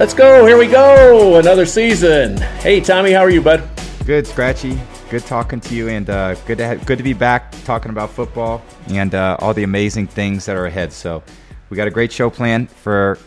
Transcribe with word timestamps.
Let's 0.00 0.14
go. 0.14 0.46
Here 0.46 0.56
we 0.56 0.66
go. 0.66 1.38
Another 1.38 1.66
season. 1.66 2.38
Hey, 2.38 2.80
Tommy, 2.80 3.12
how 3.12 3.20
are 3.20 3.28
you, 3.28 3.42
bud? 3.42 3.62
Good, 4.06 4.26
Scratchy. 4.26 4.80
Good 5.10 5.26
talking 5.26 5.60
to 5.60 5.74
you, 5.74 5.90
and 5.90 6.08
uh, 6.08 6.36
good 6.46 6.56
to 6.56 6.66
have, 6.66 6.86
good 6.86 6.96
to 6.96 7.04
be 7.04 7.12
back 7.12 7.52
talking 7.64 7.90
about 7.90 8.08
football 8.08 8.62
and 8.88 9.14
uh, 9.14 9.36
all 9.40 9.52
the 9.52 9.62
amazing 9.62 10.06
things 10.06 10.46
that 10.46 10.56
are 10.56 10.64
ahead. 10.64 10.94
So, 10.94 11.22
we 11.68 11.76
got 11.76 11.86
a 11.86 11.90
great 11.90 12.12
show 12.12 12.30
planned 12.30 12.70
for 12.70 13.18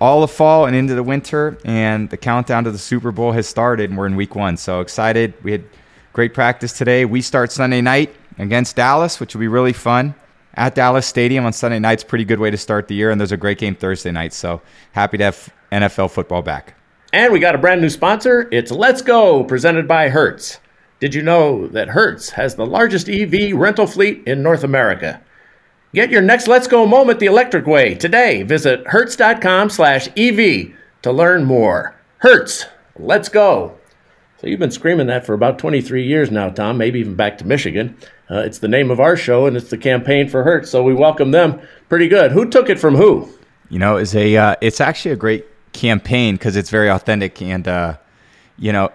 all 0.00 0.20
the 0.20 0.26
fall 0.26 0.66
and 0.66 0.74
into 0.74 0.96
the 0.96 1.02
winter, 1.04 1.58
and 1.64 2.10
the 2.10 2.16
countdown 2.16 2.64
to 2.64 2.72
the 2.72 2.78
Super 2.78 3.12
Bowl 3.12 3.30
has 3.30 3.46
started, 3.46 3.90
and 3.90 3.96
we're 3.96 4.06
in 4.06 4.16
Week 4.16 4.34
One. 4.34 4.56
So 4.56 4.80
excited! 4.80 5.32
We 5.44 5.52
had 5.52 5.62
great 6.12 6.34
practice 6.34 6.72
today. 6.72 7.04
We 7.04 7.22
start 7.22 7.52
Sunday 7.52 7.82
night 7.82 8.12
against 8.36 8.74
Dallas, 8.74 9.20
which 9.20 9.32
will 9.36 9.42
be 9.42 9.48
really 9.48 9.72
fun 9.72 10.16
at 10.54 10.74
Dallas 10.74 11.06
Stadium 11.06 11.46
on 11.46 11.52
Sunday 11.52 11.78
night's 11.78 12.02
pretty 12.02 12.24
good 12.24 12.40
way 12.40 12.50
to 12.50 12.56
start 12.56 12.88
the 12.88 12.96
year, 12.96 13.12
and 13.12 13.20
there's 13.20 13.30
a 13.30 13.36
great 13.36 13.58
game 13.58 13.76
Thursday 13.76 14.10
night. 14.10 14.32
So 14.32 14.60
happy 14.90 15.18
to 15.18 15.24
have 15.24 15.52
NFL 15.76 16.10
football 16.10 16.42
back. 16.42 16.74
And 17.12 17.32
we 17.32 17.38
got 17.38 17.54
a 17.54 17.58
brand 17.58 17.80
new 17.80 17.90
sponsor. 17.90 18.48
It's 18.50 18.70
Let's 18.70 19.02
Go, 19.02 19.44
presented 19.44 19.86
by 19.86 20.08
Hertz. 20.08 20.58
Did 20.98 21.14
you 21.14 21.22
know 21.22 21.66
that 21.68 21.88
Hertz 21.88 22.30
has 22.30 22.54
the 22.54 22.66
largest 22.66 23.08
EV 23.08 23.54
rental 23.54 23.86
fleet 23.86 24.22
in 24.26 24.42
North 24.42 24.64
America? 24.64 25.20
Get 25.94 26.10
your 26.10 26.22
next 26.22 26.48
Let's 26.48 26.66
Go 26.66 26.86
moment 26.86 27.20
the 27.20 27.26
electric 27.26 27.66
way 27.66 27.94
today. 27.94 28.42
Visit 28.42 28.86
hertz.com/ev 28.88 30.74
to 31.02 31.12
learn 31.12 31.44
more. 31.44 31.94
Hertz, 32.18 32.66
let's 32.98 33.28
go. 33.28 33.76
So 34.38 34.46
you've 34.46 34.60
been 34.60 34.70
screaming 34.70 35.06
that 35.06 35.24
for 35.24 35.32
about 35.32 35.58
23 35.58 36.02
years 36.02 36.30
now, 36.30 36.50
Tom, 36.50 36.76
maybe 36.76 37.00
even 37.00 37.14
back 37.14 37.38
to 37.38 37.46
Michigan. 37.46 37.96
Uh, 38.30 38.40
it's 38.40 38.58
the 38.58 38.68
name 38.68 38.90
of 38.90 39.00
our 39.00 39.16
show, 39.16 39.46
and 39.46 39.56
it's 39.56 39.70
the 39.70 39.78
campaign 39.78 40.28
for 40.28 40.44
Hertz, 40.44 40.68
so 40.70 40.82
we 40.82 40.92
welcome 40.92 41.30
them 41.30 41.60
pretty 41.88 42.08
good. 42.08 42.32
Who 42.32 42.48
took 42.48 42.68
it 42.68 42.78
from 42.78 42.96
who? 42.96 43.28
You 43.70 43.78
know, 43.78 43.96
it's 43.96 44.14
a 44.14 44.36
uh, 44.36 44.56
it's 44.60 44.80
actually 44.80 45.12
a 45.12 45.16
great 45.16 45.46
campaign 45.76 46.34
because 46.34 46.56
it's 46.56 46.70
very 46.70 46.90
authentic, 46.90 47.40
and 47.40 47.68
uh, 47.68 47.96
you 48.58 48.72
know, 48.72 48.90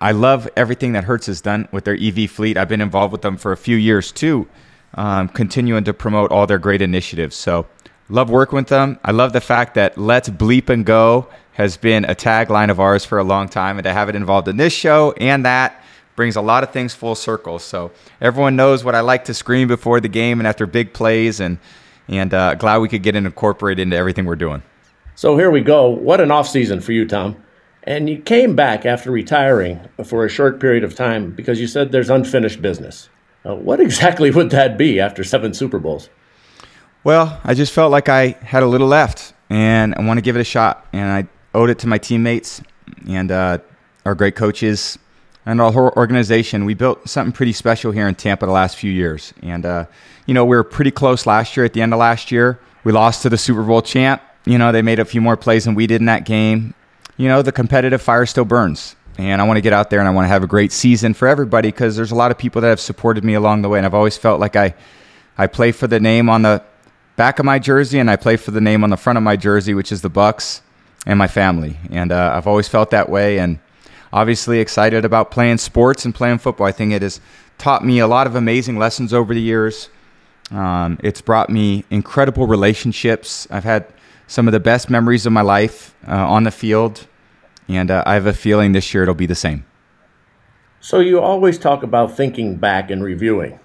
I 0.00 0.12
love 0.12 0.48
everything 0.56 0.92
that 0.92 1.04
Hertz 1.04 1.26
has 1.26 1.40
done 1.40 1.68
with 1.72 1.84
their 1.84 1.96
EV 2.00 2.30
fleet. 2.30 2.56
I've 2.56 2.68
been 2.68 2.80
involved 2.80 3.12
with 3.12 3.22
them 3.22 3.36
for 3.36 3.52
a 3.52 3.56
few 3.56 3.76
years 3.76 4.12
too, 4.12 4.48
um, 4.94 5.28
continuing 5.28 5.84
to 5.84 5.92
promote 5.92 6.30
all 6.30 6.46
their 6.46 6.58
great 6.58 6.80
initiatives. 6.80 7.36
So, 7.36 7.66
love 8.08 8.30
working 8.30 8.56
with 8.56 8.68
them. 8.68 8.98
I 9.04 9.10
love 9.10 9.32
the 9.32 9.40
fact 9.40 9.74
that 9.74 9.98
"Let's 9.98 10.28
Bleep 10.30 10.68
and 10.68 10.86
Go" 10.86 11.28
has 11.52 11.76
been 11.76 12.04
a 12.04 12.14
tagline 12.14 12.70
of 12.70 12.80
ours 12.80 13.04
for 13.04 13.18
a 13.18 13.24
long 13.24 13.48
time, 13.48 13.76
and 13.76 13.84
to 13.84 13.92
have 13.92 14.08
it 14.08 14.16
involved 14.16 14.48
in 14.48 14.56
this 14.56 14.72
show 14.72 15.12
and 15.12 15.44
that 15.44 15.80
brings 16.20 16.36
a 16.36 16.40
lot 16.42 16.62
of 16.62 16.70
things 16.70 16.92
full 16.92 17.14
circle. 17.14 17.58
So 17.58 17.92
everyone 18.20 18.54
knows 18.54 18.84
what 18.84 18.94
I 18.94 19.00
like 19.00 19.24
to 19.24 19.32
scream 19.32 19.68
before 19.68 20.00
the 20.00 20.08
game 20.08 20.38
and 20.38 20.46
after 20.46 20.66
big 20.66 20.92
plays, 20.92 21.40
and 21.40 21.58
and 22.08 22.34
uh, 22.34 22.56
glad 22.56 22.78
we 22.78 22.88
could 22.88 23.02
get 23.02 23.16
it 23.16 23.24
incorporated 23.24 23.82
into 23.82 23.96
everything 23.96 24.26
we're 24.26 24.36
doing. 24.36 24.62
So 25.20 25.36
here 25.36 25.50
we 25.50 25.60
go. 25.60 25.90
What 25.90 26.22
an 26.22 26.30
off 26.30 26.48
season 26.48 26.80
for 26.80 26.92
you, 26.92 27.06
Tom. 27.06 27.36
And 27.82 28.08
you 28.08 28.20
came 28.20 28.56
back 28.56 28.86
after 28.86 29.10
retiring 29.10 29.78
for 30.02 30.24
a 30.24 30.30
short 30.30 30.58
period 30.58 30.82
of 30.82 30.94
time 30.94 31.32
because 31.32 31.60
you 31.60 31.66
said 31.66 31.92
there's 31.92 32.08
unfinished 32.08 32.62
business. 32.62 33.10
Uh, 33.44 33.54
what 33.54 33.80
exactly 33.80 34.30
would 34.30 34.48
that 34.48 34.78
be 34.78 34.98
after 34.98 35.22
seven 35.22 35.52
Super 35.52 35.78
Bowls? 35.78 36.08
Well, 37.04 37.38
I 37.44 37.52
just 37.52 37.74
felt 37.74 37.92
like 37.92 38.08
I 38.08 38.28
had 38.40 38.62
a 38.62 38.66
little 38.66 38.86
left, 38.86 39.34
and 39.50 39.94
I 39.94 40.00
want 40.06 40.16
to 40.16 40.22
give 40.22 40.36
it 40.36 40.40
a 40.40 40.44
shot. 40.44 40.86
And 40.94 41.12
I 41.12 41.28
owed 41.54 41.68
it 41.68 41.78
to 41.80 41.86
my 41.86 41.98
teammates 41.98 42.62
and 43.06 43.30
uh, 43.30 43.58
our 44.06 44.14
great 44.14 44.36
coaches 44.36 44.98
and 45.44 45.60
our 45.60 45.70
whole 45.70 45.92
organization. 45.98 46.64
We 46.64 46.72
built 46.72 47.06
something 47.06 47.32
pretty 47.32 47.52
special 47.52 47.92
here 47.92 48.08
in 48.08 48.14
Tampa 48.14 48.46
the 48.46 48.52
last 48.52 48.78
few 48.78 48.90
years. 48.90 49.34
And, 49.42 49.66
uh, 49.66 49.84
you 50.24 50.32
know, 50.32 50.46
we 50.46 50.56
were 50.56 50.64
pretty 50.64 50.92
close 50.92 51.26
last 51.26 51.58
year 51.58 51.66
at 51.66 51.74
the 51.74 51.82
end 51.82 51.92
of 51.92 51.98
last 51.98 52.32
year. 52.32 52.58
We 52.84 52.92
lost 52.92 53.20
to 53.24 53.28
the 53.28 53.36
Super 53.36 53.62
Bowl 53.62 53.82
champ. 53.82 54.22
You 54.44 54.58
know, 54.58 54.72
they 54.72 54.82
made 54.82 54.98
a 54.98 55.04
few 55.04 55.20
more 55.20 55.36
plays 55.36 55.64
than 55.64 55.74
we 55.74 55.86
did 55.86 56.00
in 56.00 56.06
that 56.06 56.24
game. 56.24 56.74
You 57.16 57.28
know, 57.28 57.42
the 57.42 57.52
competitive 57.52 58.00
fire 58.00 58.26
still 58.26 58.44
burns. 58.44 58.96
And 59.18 59.42
I 59.42 59.44
want 59.44 59.58
to 59.58 59.60
get 59.60 59.72
out 59.72 59.90
there 59.90 59.98
and 59.98 60.08
I 60.08 60.12
want 60.12 60.24
to 60.24 60.28
have 60.28 60.42
a 60.42 60.46
great 60.46 60.72
season 60.72 61.12
for 61.12 61.28
everybody 61.28 61.68
because 61.68 61.94
there's 61.96 62.10
a 62.10 62.14
lot 62.14 62.30
of 62.30 62.38
people 62.38 62.62
that 62.62 62.68
have 62.68 62.80
supported 62.80 63.22
me 63.22 63.34
along 63.34 63.62
the 63.62 63.68
way. 63.68 63.78
And 63.78 63.84
I've 63.84 63.94
always 63.94 64.16
felt 64.16 64.40
like 64.40 64.56
I, 64.56 64.74
I 65.36 65.46
play 65.46 65.72
for 65.72 65.86
the 65.86 66.00
name 66.00 66.30
on 66.30 66.42
the 66.42 66.62
back 67.16 67.38
of 67.38 67.44
my 67.44 67.58
jersey 67.58 67.98
and 67.98 68.10
I 68.10 68.16
play 68.16 68.36
for 68.36 68.50
the 68.50 68.62
name 68.62 68.82
on 68.82 68.88
the 68.88 68.96
front 68.96 69.18
of 69.18 69.22
my 69.22 69.36
jersey, 69.36 69.74
which 69.74 69.92
is 69.92 70.00
the 70.00 70.08
Bucks 70.08 70.62
and 71.04 71.18
my 71.18 71.26
family. 71.28 71.76
And 71.90 72.12
uh, 72.12 72.32
I've 72.34 72.46
always 72.46 72.68
felt 72.68 72.90
that 72.90 73.10
way. 73.10 73.38
And 73.38 73.58
obviously 74.12 74.60
excited 74.60 75.04
about 75.04 75.30
playing 75.30 75.58
sports 75.58 76.04
and 76.04 76.14
playing 76.14 76.38
football. 76.38 76.66
I 76.66 76.72
think 76.72 76.92
it 76.92 77.02
has 77.02 77.20
taught 77.58 77.84
me 77.84 77.98
a 77.98 78.06
lot 78.06 78.26
of 78.26 78.34
amazing 78.34 78.78
lessons 78.78 79.12
over 79.12 79.34
the 79.34 79.40
years. 79.40 79.88
Um, 80.50 80.98
it's 81.02 81.20
brought 81.20 81.50
me 81.50 81.84
incredible 81.90 82.46
relationships. 82.46 83.46
I've 83.50 83.64
had 83.64 83.86
some 84.30 84.46
of 84.46 84.52
the 84.52 84.60
best 84.60 84.88
memories 84.88 85.26
of 85.26 85.32
my 85.32 85.40
life 85.40 85.92
uh, 86.06 86.14
on 86.14 86.44
the 86.44 86.52
field, 86.52 87.08
and 87.66 87.90
uh, 87.90 88.04
I 88.06 88.14
have 88.14 88.26
a 88.26 88.32
feeling 88.32 88.70
this 88.70 88.94
year 88.94 89.02
it'll 89.02 89.14
be 89.16 89.26
the 89.26 89.34
same. 89.34 89.66
So, 90.78 91.00
you 91.00 91.20
always 91.20 91.58
talk 91.58 91.82
about 91.82 92.16
thinking 92.16 92.54
back 92.54 92.92
and 92.92 93.02
reviewing. 93.02 93.58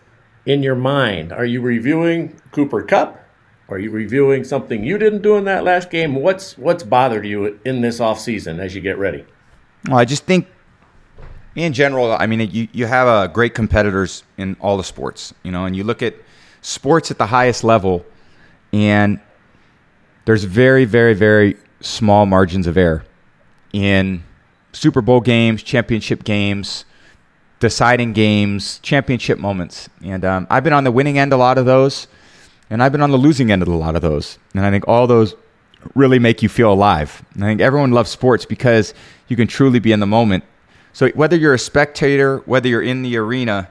In 0.47 0.63
your 0.63 0.73
mind, 0.73 1.31
are 1.31 1.45
you 1.45 1.61
reviewing 1.61 2.39
Cooper 2.51 2.81
Kupp? 2.81 3.23
Are 3.69 3.77
you 3.77 3.91
reviewing 3.91 4.43
something 4.43 4.83
you 4.83 4.97
didn't 4.97 5.21
do 5.21 5.37
in 5.37 5.45
that 5.45 5.63
last 5.63 5.91
game? 5.91 6.15
What's 6.15 6.57
what's 6.57 6.83
bothered 6.83 7.27
you 7.27 7.59
in 7.63 7.81
this 7.81 7.99
offseason 7.99 8.59
as 8.59 8.73
you 8.73 8.81
get 8.81 8.97
ready? 8.97 9.23
Well, 9.87 9.99
I 9.99 10.05
just 10.05 10.25
think 10.25 10.47
in 11.55 11.73
general, 11.73 12.11
I 12.11 12.25
mean, 12.25 12.49
you, 12.51 12.67
you 12.73 12.85
have 12.87 13.07
uh, 13.07 13.27
great 13.27 13.53
competitors 13.53 14.23
in 14.37 14.57
all 14.59 14.77
the 14.77 14.83
sports, 14.83 15.33
you 15.43 15.51
know, 15.51 15.65
and 15.65 15.75
you 15.75 15.83
look 15.83 16.01
at 16.01 16.15
sports 16.61 17.11
at 17.11 17.19
the 17.19 17.27
highest 17.27 17.63
level, 17.63 18.03
and 18.73 19.19
there's 20.25 20.43
very, 20.43 20.85
very, 20.85 21.13
very 21.13 21.57
small 21.81 22.25
margins 22.25 22.67
of 22.67 22.77
error 22.77 23.05
in 23.73 24.23
Super 24.73 25.01
Bowl 25.01 25.21
games, 25.21 25.63
championship 25.63 26.23
games, 26.23 26.85
deciding 27.59 28.13
games, 28.13 28.79
championship 28.79 29.39
moments. 29.39 29.89
And 30.03 30.25
um, 30.25 30.47
I've 30.49 30.63
been 30.63 30.73
on 30.73 30.83
the 30.83 30.91
winning 30.91 31.17
end 31.17 31.31
a 31.31 31.37
lot 31.37 31.57
of 31.57 31.65
those, 31.65 32.07
and 32.69 32.83
I've 32.83 32.91
been 32.91 33.01
on 33.01 33.11
the 33.11 33.17
losing 33.17 33.51
end 33.51 33.61
of 33.61 33.67
a 33.67 33.75
lot 33.75 33.95
of 33.95 34.01
those. 34.01 34.37
And 34.53 34.65
I 34.65 34.71
think 34.71 34.87
all 34.87 35.07
those 35.07 35.35
really 35.93 36.19
make 36.19 36.41
you 36.41 36.49
feel 36.49 36.73
alive. 36.73 37.23
And 37.35 37.43
I 37.45 37.47
think 37.47 37.61
everyone 37.61 37.91
loves 37.91 38.09
sports 38.09 38.45
because 38.45 38.93
you 39.27 39.35
can 39.35 39.47
truly 39.47 39.79
be 39.79 39.91
in 39.91 39.99
the 39.99 40.07
moment. 40.07 40.43
So 40.93 41.09
whether 41.09 41.35
you're 41.37 41.53
a 41.53 41.59
spectator, 41.59 42.37
whether 42.45 42.67
you're 42.67 42.81
in 42.81 43.03
the 43.03 43.17
arena, 43.17 43.69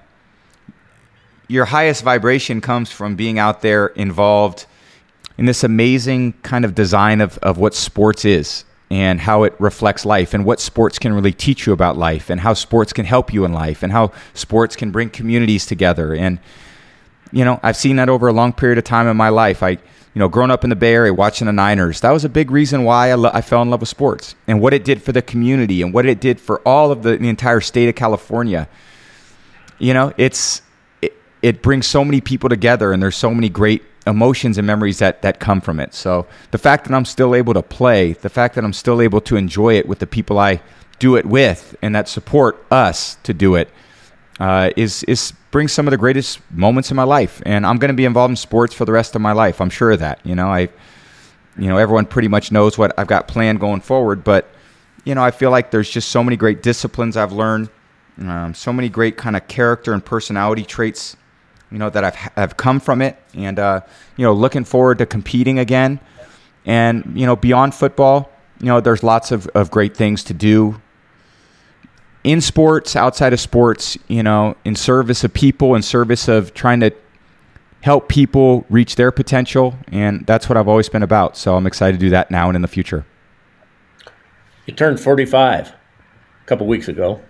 your 1.48 1.64
highest 1.64 2.02
vibration 2.02 2.60
comes 2.60 2.90
from 2.90 3.16
being 3.16 3.38
out 3.38 3.62
there 3.62 3.88
involved 3.88 4.66
in 5.36 5.46
this 5.46 5.64
amazing 5.64 6.32
kind 6.42 6.64
of 6.64 6.74
design 6.74 7.20
of, 7.20 7.38
of 7.38 7.58
what 7.58 7.74
sports 7.74 8.24
is 8.24 8.64
and 8.90 9.20
how 9.20 9.42
it 9.42 9.54
reflects 9.58 10.04
life 10.04 10.34
and 10.34 10.44
what 10.44 10.60
sports 10.60 10.98
can 10.98 11.12
really 11.12 11.32
teach 11.32 11.66
you 11.66 11.72
about 11.72 11.96
life 11.96 12.30
and 12.30 12.40
how 12.40 12.54
sports 12.54 12.92
can 12.92 13.04
help 13.04 13.32
you 13.32 13.44
in 13.44 13.52
life 13.52 13.82
and 13.82 13.92
how 13.92 14.12
sports 14.34 14.76
can 14.76 14.90
bring 14.90 15.10
communities 15.10 15.66
together. 15.66 16.14
And, 16.14 16.38
you 17.32 17.44
know, 17.44 17.58
I've 17.62 17.76
seen 17.76 17.96
that 17.96 18.08
over 18.08 18.28
a 18.28 18.32
long 18.32 18.52
period 18.52 18.78
of 18.78 18.84
time 18.84 19.08
in 19.08 19.16
my 19.16 19.30
life. 19.30 19.62
I, 19.62 19.70
you 19.70 20.20
know, 20.20 20.28
growing 20.28 20.52
up 20.52 20.62
in 20.62 20.70
the 20.70 20.76
Bay 20.76 20.94
Area, 20.94 21.12
watching 21.12 21.46
the 21.46 21.52
Niners, 21.52 22.00
that 22.02 22.12
was 22.12 22.24
a 22.24 22.28
big 22.28 22.52
reason 22.52 22.84
why 22.84 23.10
I, 23.10 23.14
lo- 23.14 23.32
I 23.34 23.40
fell 23.40 23.62
in 23.62 23.70
love 23.70 23.80
with 23.80 23.88
sports 23.88 24.36
and 24.46 24.60
what 24.60 24.72
it 24.72 24.84
did 24.84 25.02
for 25.02 25.10
the 25.10 25.22
community 25.22 25.82
and 25.82 25.92
what 25.92 26.06
it 26.06 26.20
did 26.20 26.38
for 26.40 26.60
all 26.60 26.92
of 26.92 27.02
the, 27.02 27.16
the 27.16 27.28
entire 27.28 27.60
state 27.60 27.88
of 27.88 27.96
California. 27.96 28.68
You 29.80 29.92
know, 29.92 30.12
it's 30.16 30.62
it, 31.02 31.16
it 31.42 31.62
brings 31.62 31.88
so 31.88 32.04
many 32.04 32.20
people 32.20 32.48
together, 32.48 32.92
and 32.92 33.02
there's 33.02 33.16
so 33.16 33.34
many 33.34 33.48
great 33.48 33.82
emotions 34.06 34.58
and 34.58 34.66
memories 34.66 34.98
that 34.98 35.22
that 35.22 35.40
come 35.40 35.60
from 35.60 35.80
it. 35.80 35.94
So 35.94 36.26
the 36.50 36.58
fact 36.58 36.86
that 36.86 36.94
I'm 36.94 37.04
still 37.04 37.34
able 37.34 37.54
to 37.54 37.62
play, 37.62 38.12
the 38.12 38.28
fact 38.28 38.54
that 38.54 38.64
I'm 38.64 38.72
still 38.72 39.00
able 39.00 39.20
to 39.22 39.36
enjoy 39.36 39.74
it 39.74 39.88
with 39.88 39.98
the 39.98 40.06
people 40.06 40.38
I 40.38 40.60
do 40.98 41.16
it 41.16 41.26
with, 41.26 41.76
and 41.82 41.94
that 41.94 42.08
support 42.08 42.64
us 42.70 43.16
to 43.22 43.34
do 43.34 43.54
it, 43.54 43.68
uh, 44.40 44.70
is 44.76 45.02
is 45.04 45.32
brings 45.54 45.72
some 45.72 45.86
of 45.86 45.92
the 45.92 45.96
greatest 45.96 46.40
moments 46.50 46.90
in 46.90 46.96
my 46.96 47.04
life. 47.04 47.40
And 47.46 47.64
I'm 47.64 47.78
going 47.78 47.90
to 47.90 47.94
be 47.94 48.04
involved 48.04 48.32
in 48.32 48.36
sports 48.36 48.74
for 48.74 48.84
the 48.84 48.90
rest 48.90 49.14
of 49.14 49.22
my 49.22 49.30
life. 49.30 49.60
I'm 49.60 49.70
sure 49.70 49.92
of 49.92 50.00
that. 50.00 50.18
You 50.24 50.34
know, 50.34 50.48
I, 50.48 50.68
you 51.56 51.68
know, 51.68 51.78
everyone 51.78 52.06
pretty 52.06 52.26
much 52.26 52.50
knows 52.50 52.76
what 52.76 52.92
I've 52.98 53.06
got 53.06 53.28
planned 53.28 53.60
going 53.60 53.80
forward. 53.80 54.24
But, 54.24 54.50
you 55.04 55.14
know, 55.14 55.22
I 55.22 55.30
feel 55.30 55.52
like 55.52 55.70
there's 55.70 55.88
just 55.88 56.08
so 56.08 56.24
many 56.24 56.36
great 56.36 56.60
disciplines 56.60 57.16
I've 57.16 57.30
learned, 57.30 57.70
um, 58.18 58.52
so 58.52 58.72
many 58.72 58.88
great 58.88 59.16
kind 59.16 59.36
of 59.36 59.46
character 59.46 59.92
and 59.92 60.04
personality 60.04 60.64
traits, 60.64 61.16
you 61.74 61.80
know, 61.80 61.90
that 61.90 62.04
I've 62.04 62.14
have 62.14 62.56
come 62.56 62.78
from 62.78 63.02
it. 63.02 63.18
And, 63.34 63.58
uh, 63.58 63.80
you 64.16 64.24
know, 64.24 64.32
looking 64.32 64.64
forward 64.64 64.98
to 64.98 65.06
competing 65.06 65.58
again. 65.58 65.98
And, 66.64 67.12
you 67.16 67.26
know, 67.26 67.34
beyond 67.34 67.74
football, 67.74 68.30
you 68.60 68.66
know, 68.66 68.80
there's 68.80 69.02
lots 69.02 69.32
of, 69.32 69.48
of 69.48 69.72
great 69.72 69.96
things 69.96 70.22
to 70.24 70.34
do 70.34 70.80
in 72.22 72.40
sports, 72.40 72.94
outside 72.94 73.32
of 73.32 73.40
sports, 73.40 73.98
you 74.06 74.22
know, 74.22 74.56
in 74.64 74.76
service 74.76 75.24
of 75.24 75.34
people, 75.34 75.74
in 75.74 75.82
service 75.82 76.28
of 76.28 76.54
trying 76.54 76.78
to 76.78 76.92
help 77.80 78.08
people 78.08 78.64
reach 78.70 78.94
their 78.94 79.10
potential. 79.10 79.74
And 79.88 80.24
that's 80.26 80.48
what 80.48 80.56
I've 80.56 80.68
always 80.68 80.88
been 80.88 81.02
about. 81.02 81.36
So 81.36 81.56
I'm 81.56 81.66
excited 81.66 81.98
to 81.98 82.06
do 82.06 82.10
that 82.10 82.30
now 82.30 82.48
and 82.48 82.54
in 82.54 82.62
the 82.62 82.68
future. 82.68 83.04
You 84.66 84.74
turned 84.74 85.00
45 85.00 85.70
a 85.70 85.74
couple 86.46 86.68
weeks 86.68 86.86
ago, 86.86 87.20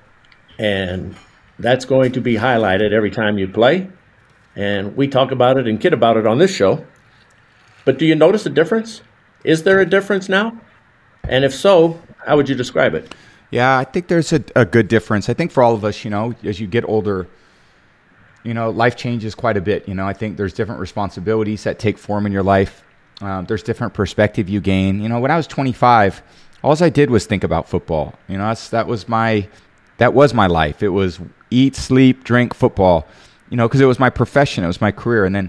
and 0.59 1.17
that's 1.59 1.87
going 1.87 2.13
to 2.13 2.21
be 2.21 2.35
highlighted 2.35 2.93
every 2.93 3.11
time 3.11 3.39
you 3.39 3.49
play. 3.49 3.89
And 4.57 4.97
we 4.97 5.09
talk 5.09 5.31
about 5.31 5.57
it 5.57 5.67
and 5.67 5.81
kid 5.81 5.93
about 5.93 6.17
it 6.17 6.27
on 6.27 6.39
this 6.39 6.55
show. 6.55 6.85
But 7.85 7.99
do 7.99 8.07
you 8.07 8.15
notice 8.15 8.47
a 8.47 8.51
difference? 8.51 9.03
Is 9.45 9.63
there 9.63 9.81
a 9.81 9.87
difference 9.87 10.29
now? 10.29 10.61
And 11.25 11.45
if 11.45 11.55
so, 11.55 12.01
How 12.27 12.37
would 12.37 12.49
you 12.49 12.55
describe 12.55 12.95
it? 12.95 13.15
Yeah, 13.51 13.79
I 13.79 13.85
think 13.85 14.09
there's 14.09 14.33
a, 14.33 14.43
a 14.57 14.65
good 14.65 14.89
difference. 14.89 15.29
I 15.29 15.35
think 15.35 15.51
for 15.53 15.63
all 15.63 15.75
of 15.75 15.85
us, 15.85 16.05
you 16.05 16.11
know, 16.11 16.35
as 16.43 16.59
you 16.59 16.67
get 16.67 16.85
older, 16.89 17.29
you 18.43 18.55
know, 18.55 18.71
life 18.71 18.97
changes 18.97 19.35
quite 19.35 19.57
a 19.57 19.61
bit. 19.61 19.87
You 19.89 19.95
know, 19.95 20.07
I 20.07 20.13
think 20.13 20.37
there's 20.37 20.53
different 20.53 20.81
responsibilities 20.81 21.65
that 21.65 21.79
take 21.79 21.99
form 21.99 22.27
in 22.27 22.33
your 22.33 22.43
life. 22.43 22.83
Um, 23.21 23.45
there's 23.45 23.63
different 23.63 23.95
perspective 23.95 24.49
you 24.49 24.61
gain. 24.61 25.01
You 25.01 25.09
know, 25.09 25.21
when 25.21 25.31
I 25.31 25.37
was 25.37 25.47
25, 25.47 26.23
all 26.63 26.83
I 26.83 26.89
did 26.89 27.11
was 27.11 27.27
think 27.27 27.45
about 27.45 27.69
football. 27.69 28.15
You 28.29 28.39
know, 28.39 28.55
that 28.71 28.87
was 28.87 29.09
my 29.09 29.49
that 29.99 30.15
was 30.15 30.35
my 30.35 30.47
life. 30.47 30.83
It 30.83 30.89
was 30.89 31.21
eat, 31.51 31.77
sleep, 31.77 32.25
drink, 32.25 32.55
football. 32.55 33.07
You 33.55 33.57
know, 33.57 33.69
because 33.69 33.81
it 33.81 33.85
was 33.85 34.01
my 34.01 34.11
profession, 34.11 34.65
it 34.65 34.67
was 34.67 34.81
my 34.81 34.91
career, 34.91 35.25
and 35.25 35.33
then 35.33 35.49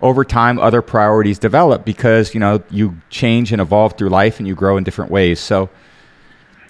over 0.00 0.24
time, 0.24 0.58
other 0.58 0.82
priorities 0.82 1.38
develop 1.38 1.84
because 1.84 2.34
you 2.34 2.40
know 2.40 2.60
you 2.68 2.96
change 3.10 3.52
and 3.52 3.62
evolve 3.62 3.96
through 3.96 4.08
life, 4.08 4.40
and 4.40 4.48
you 4.48 4.56
grow 4.56 4.76
in 4.76 4.82
different 4.82 5.12
ways. 5.12 5.38
So, 5.38 5.70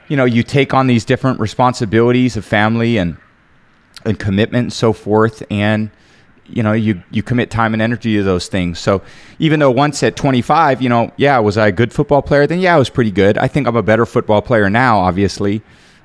you 0.08 0.16
know, 0.18 0.26
you 0.26 0.42
take 0.42 0.74
on 0.74 0.86
these 0.86 1.06
different 1.06 1.40
responsibilities 1.40 2.36
of 2.36 2.44
family 2.44 2.98
and 2.98 3.16
and 4.04 4.18
commitment 4.18 4.64
and 4.64 4.72
so 4.74 4.92
forth, 4.92 5.42
and 5.50 5.90
you 6.44 6.62
know 6.62 6.72
you 6.72 7.02
you 7.10 7.22
commit 7.22 7.50
time 7.50 7.72
and 7.72 7.80
energy 7.80 8.16
to 8.16 8.22
those 8.22 8.48
things. 8.48 8.78
So 8.78 9.00
even 9.38 9.60
though 9.60 9.70
once 9.70 10.02
at 10.02 10.16
25 10.16 10.82
you 10.82 10.90
know 10.90 11.10
yeah 11.16 11.38
was 11.38 11.56
i 11.56 11.68
a 11.68 11.72
good 11.72 11.94
football 11.94 12.20
player? 12.20 12.46
Then 12.46 12.60
yeah 12.60 12.74
i 12.74 12.78
was 12.78 12.90
pretty 12.90 13.10
good. 13.10 13.38
I 13.38 13.48
think 13.48 13.66
i'm 13.66 13.76
a 13.76 13.82
better 13.82 14.04
football 14.04 14.42
player 14.42 14.68
now 14.68 14.98
obviously 14.98 15.62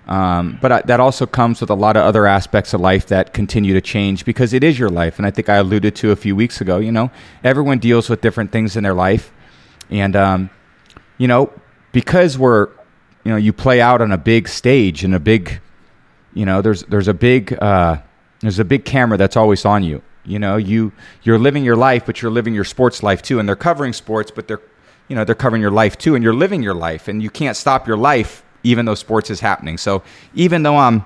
um, 0.09 0.57
but 0.61 0.71
I, 0.71 0.81
that 0.81 0.99
also 0.99 1.25
comes 1.25 1.61
with 1.61 1.69
a 1.69 1.75
lot 1.75 1.95
of 1.95 2.03
other 2.03 2.25
aspects 2.25 2.73
of 2.73 2.81
life 2.81 3.07
that 3.07 3.33
continue 3.33 3.73
to 3.73 3.81
change 3.81 4.25
because 4.25 4.53
it 4.53 4.63
is 4.63 4.77
your 4.77 4.89
life. 4.89 5.17
And 5.17 5.25
i 5.25 5.31
think 5.31 5.49
i 5.49 5.55
alluded 5.55 5.95
to 5.97 6.11
a 6.11 6.15
few 6.15 6.35
weeks 6.35 6.59
ago 6.61 6.79
you 6.79 6.91
know 6.91 7.11
everyone 7.43 7.79
deals 7.79 8.09
with 8.09 8.19
different 8.19 8.51
things 8.51 8.75
in 8.75 8.83
their 8.83 8.93
life. 8.93 9.31
And 9.89 10.15
um, 10.15 10.49
you 11.17 11.27
know 11.27 11.53
because 11.91 12.37
we're 12.37 12.69
you 13.23 13.31
know 13.31 13.37
you 13.37 13.53
play 13.53 13.81
out 13.81 14.01
on 14.01 14.11
a 14.11 14.17
big 14.17 14.47
stage 14.47 15.03
and 15.03 15.13
a 15.13 15.19
big 15.19 15.61
you 16.33 16.45
know 16.45 16.61
there's 16.61 16.83
there's 16.83 17.07
a 17.07 17.13
big 17.13 17.53
uh, 17.61 17.97
there's 18.41 18.59
a 18.59 18.65
big 18.65 18.85
camera 18.85 19.17
that's 19.17 19.35
always 19.37 19.65
on 19.65 19.83
you. 19.83 20.01
You 20.25 20.39
know, 20.39 20.57
you 20.57 20.91
you're 21.23 21.39
living 21.39 21.63
your 21.63 21.75
life, 21.75 22.05
but 22.05 22.21
you're 22.21 22.31
living 22.31 22.53
your 22.53 22.63
sports 22.63 23.01
life 23.03 23.21
too. 23.21 23.39
And 23.39 23.47
they're 23.47 23.55
covering 23.55 23.93
sports, 23.93 24.31
but 24.31 24.47
they're 24.47 24.61
you 25.07 25.15
know 25.15 25.23
they're 25.23 25.35
covering 25.35 25.61
your 25.61 25.71
life 25.71 25.97
too, 25.97 26.15
and 26.15 26.23
you're 26.23 26.33
living 26.33 26.61
your 26.61 26.73
life, 26.73 27.07
and 27.07 27.21
you 27.23 27.29
can't 27.29 27.57
stop 27.57 27.87
your 27.87 27.97
life 27.97 28.43
even 28.63 28.85
though 28.85 28.95
sports 28.95 29.29
is 29.29 29.39
happening. 29.39 29.77
So 29.77 30.03
even 30.33 30.63
though 30.63 30.77
I'm 30.77 31.05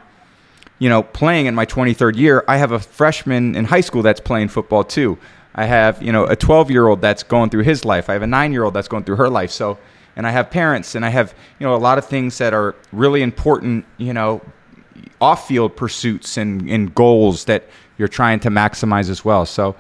you 0.79 0.89
know 0.89 1.03
playing 1.03 1.45
in 1.45 1.55
my 1.55 1.65
23rd 1.65 2.17
year, 2.17 2.43
I 2.47 2.57
have 2.57 2.71
a 2.71 2.79
freshman 2.79 3.55
in 3.55 3.65
high 3.65 3.81
school 3.81 4.01
that's 4.01 4.19
playing 4.19 4.49
football 4.49 4.83
too. 4.83 5.17
I 5.55 5.65
have 5.65 6.01
you 6.01 6.11
know 6.11 6.25
a 6.25 6.35
12 6.35 6.71
year 6.71 6.87
old 6.87 7.01
that's 7.01 7.23
going 7.23 7.49
through 7.49 7.63
his 7.63 7.85
life. 7.85 8.09
I 8.09 8.13
have 8.13 8.23
a 8.23 8.27
nine 8.27 8.51
year 8.51 8.63
old 8.63 8.73
that's 8.73 8.87
going 8.87 9.03
through 9.03 9.17
her 9.17 9.29
life. 9.29 9.51
So 9.51 9.77
and 10.15 10.27
I 10.27 10.31
have 10.31 10.49
parents, 10.49 10.95
and 10.95 11.05
I 11.05 11.09
have 11.09 11.33
you 11.59 11.65
know 11.65 11.75
a 11.75 11.77
lot 11.77 11.97
of 11.97 12.05
things 12.05 12.37
that 12.37 12.53
are 12.53 12.75
really 12.91 13.21
important. 13.21 13.85
You 13.97 14.13
know, 14.13 14.41
off 15.21 15.47
field 15.47 15.75
pursuits 15.75 16.37
and, 16.37 16.69
and 16.69 16.93
goals 16.93 17.45
that 17.45 17.67
you're 17.97 18.07
trying 18.07 18.39
to 18.41 18.49
maximize 18.49 19.09
as 19.09 19.23
well. 19.23 19.45
So, 19.45 19.75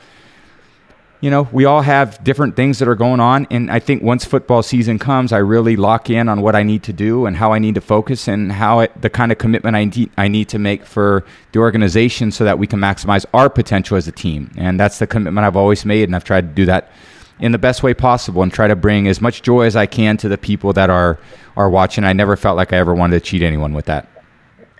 you 1.23 1.29
know, 1.29 1.47
we 1.53 1.63
all 1.63 1.83
have 1.83 2.21
different 2.21 2.57
things 2.57 2.79
that 2.79 2.87
are 2.89 2.95
going 2.95 3.21
on. 3.21 3.47
And 3.49 3.71
I 3.71 3.79
think 3.79 4.03
once 4.03 4.25
football 4.25 4.61
season 4.61 4.99
comes, 4.99 5.31
I 5.31 5.37
really 5.37 5.77
lock 5.77 6.09
in 6.09 6.27
on 6.27 6.41
what 6.41 6.53
I 6.53 6.63
need 6.63 6.83
to 6.83 6.91
do 6.91 7.25
and 7.25 7.37
how 7.37 7.53
I 7.53 7.59
need 7.59 7.75
to 7.75 7.81
focus 7.81 8.27
and 8.27 8.51
how 8.51 8.81
it, 8.81 9.01
the 9.01 9.09
kind 9.09 9.31
of 9.31 9.37
commitment 9.37 9.77
I 9.77 9.85
need, 9.85 10.11
I 10.17 10.27
need 10.27 10.49
to 10.49 10.59
make 10.59 10.85
for 10.85 11.23
the 11.53 11.59
organization 11.59 12.29
so 12.29 12.43
that 12.43 12.59
we 12.59 12.67
can 12.67 12.81
maximize 12.81 13.25
our 13.33 13.49
potential 13.49 13.95
as 13.95 14.05
a 14.05 14.11
team. 14.11 14.51
And 14.57 14.77
that's 14.77 14.99
the 14.99 15.07
commitment 15.07 15.47
I've 15.47 15.55
always 15.55 15.85
made. 15.85 16.09
And 16.09 16.13
I've 16.13 16.25
tried 16.25 16.41
to 16.41 16.53
do 16.53 16.65
that 16.65 16.91
in 17.39 17.53
the 17.53 17.57
best 17.57 17.83
way 17.83 17.93
possible 17.93 18.43
and 18.43 18.51
try 18.51 18.67
to 18.67 18.75
bring 18.75 19.07
as 19.07 19.21
much 19.21 19.43
joy 19.43 19.61
as 19.61 19.77
I 19.77 19.85
can 19.85 20.17
to 20.17 20.27
the 20.27 20.37
people 20.37 20.73
that 20.73 20.89
are, 20.89 21.17
are 21.55 21.69
watching. 21.69 22.03
I 22.03 22.11
never 22.11 22.35
felt 22.35 22.57
like 22.57 22.73
I 22.73 22.77
ever 22.79 22.93
wanted 22.93 23.23
to 23.23 23.25
cheat 23.25 23.43
anyone 23.43 23.71
with 23.71 23.85
that. 23.85 24.09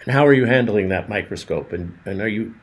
And 0.04 0.12
how 0.12 0.28
are 0.28 0.34
you 0.34 0.44
handling 0.44 0.90
that 0.90 1.08
microscope? 1.08 1.72
And, 1.72 1.98
and 2.04 2.20
are 2.20 2.28
you 2.28 2.54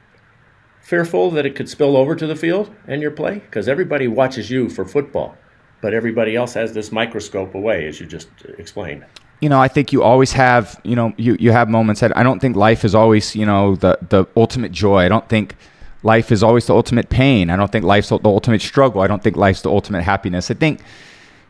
fearful 0.81 1.31
that 1.33 1.47
it 1.47 1.55
could 1.55 1.69
spill 1.69 1.97
over 1.97 2.15
to 2.17 2.27
the 2.27 2.37
field 2.37 2.75
and 2.87 3.01
your 3.03 3.11
play? 3.11 3.35
Because 3.39 3.69
everybody 3.69 4.09
watches 4.09 4.51
you 4.51 4.69
for 4.69 4.85
football, 4.85 5.37
but 5.81 5.95
everybody 5.95 6.37
else 6.37 6.55
has 6.55 6.73
this 6.73 6.91
microscope 6.91 7.55
away, 7.55 7.87
as 7.87 8.01
you 8.01 8.07
just 8.07 8.29
explained. 8.59 9.05
You 9.41 9.49
know, 9.49 9.61
I 9.61 9.69
think 9.69 9.93
you 9.93 10.03
always 10.03 10.33
have, 10.33 10.79
you 10.85 10.95
know, 10.95 11.15
you, 11.17 11.37
you 11.41 11.53
have 11.53 11.69
moments 11.69 12.01
that 12.03 12.15
I 12.17 12.23
don't 12.23 12.41
think 12.41 12.57
life 12.57 12.85
is 12.85 12.95
always, 12.95 13.35
you 13.35 13.47
know, 13.47 13.75
the, 13.77 13.99
the 14.09 14.27
ultimate 14.37 14.71
joy. 14.71 14.99
I 14.99 15.09
don't 15.09 15.29
think 15.29 15.57
life 16.03 16.31
is 16.31 16.43
always 16.43 16.67
the 16.67 16.75
ultimate 16.75 17.09
pain. 17.09 17.49
I 17.49 17.57
don't 17.57 17.73
think 17.73 17.85
life's 17.85 18.11
the 18.11 18.21
ultimate 18.25 18.61
struggle. 18.61 19.01
I 19.01 19.07
don't 19.07 19.23
think 19.23 19.37
life's 19.37 19.63
the 19.63 19.71
ultimate 19.71 20.03
happiness. 20.03 20.51
I 20.51 20.55
think 20.55 20.81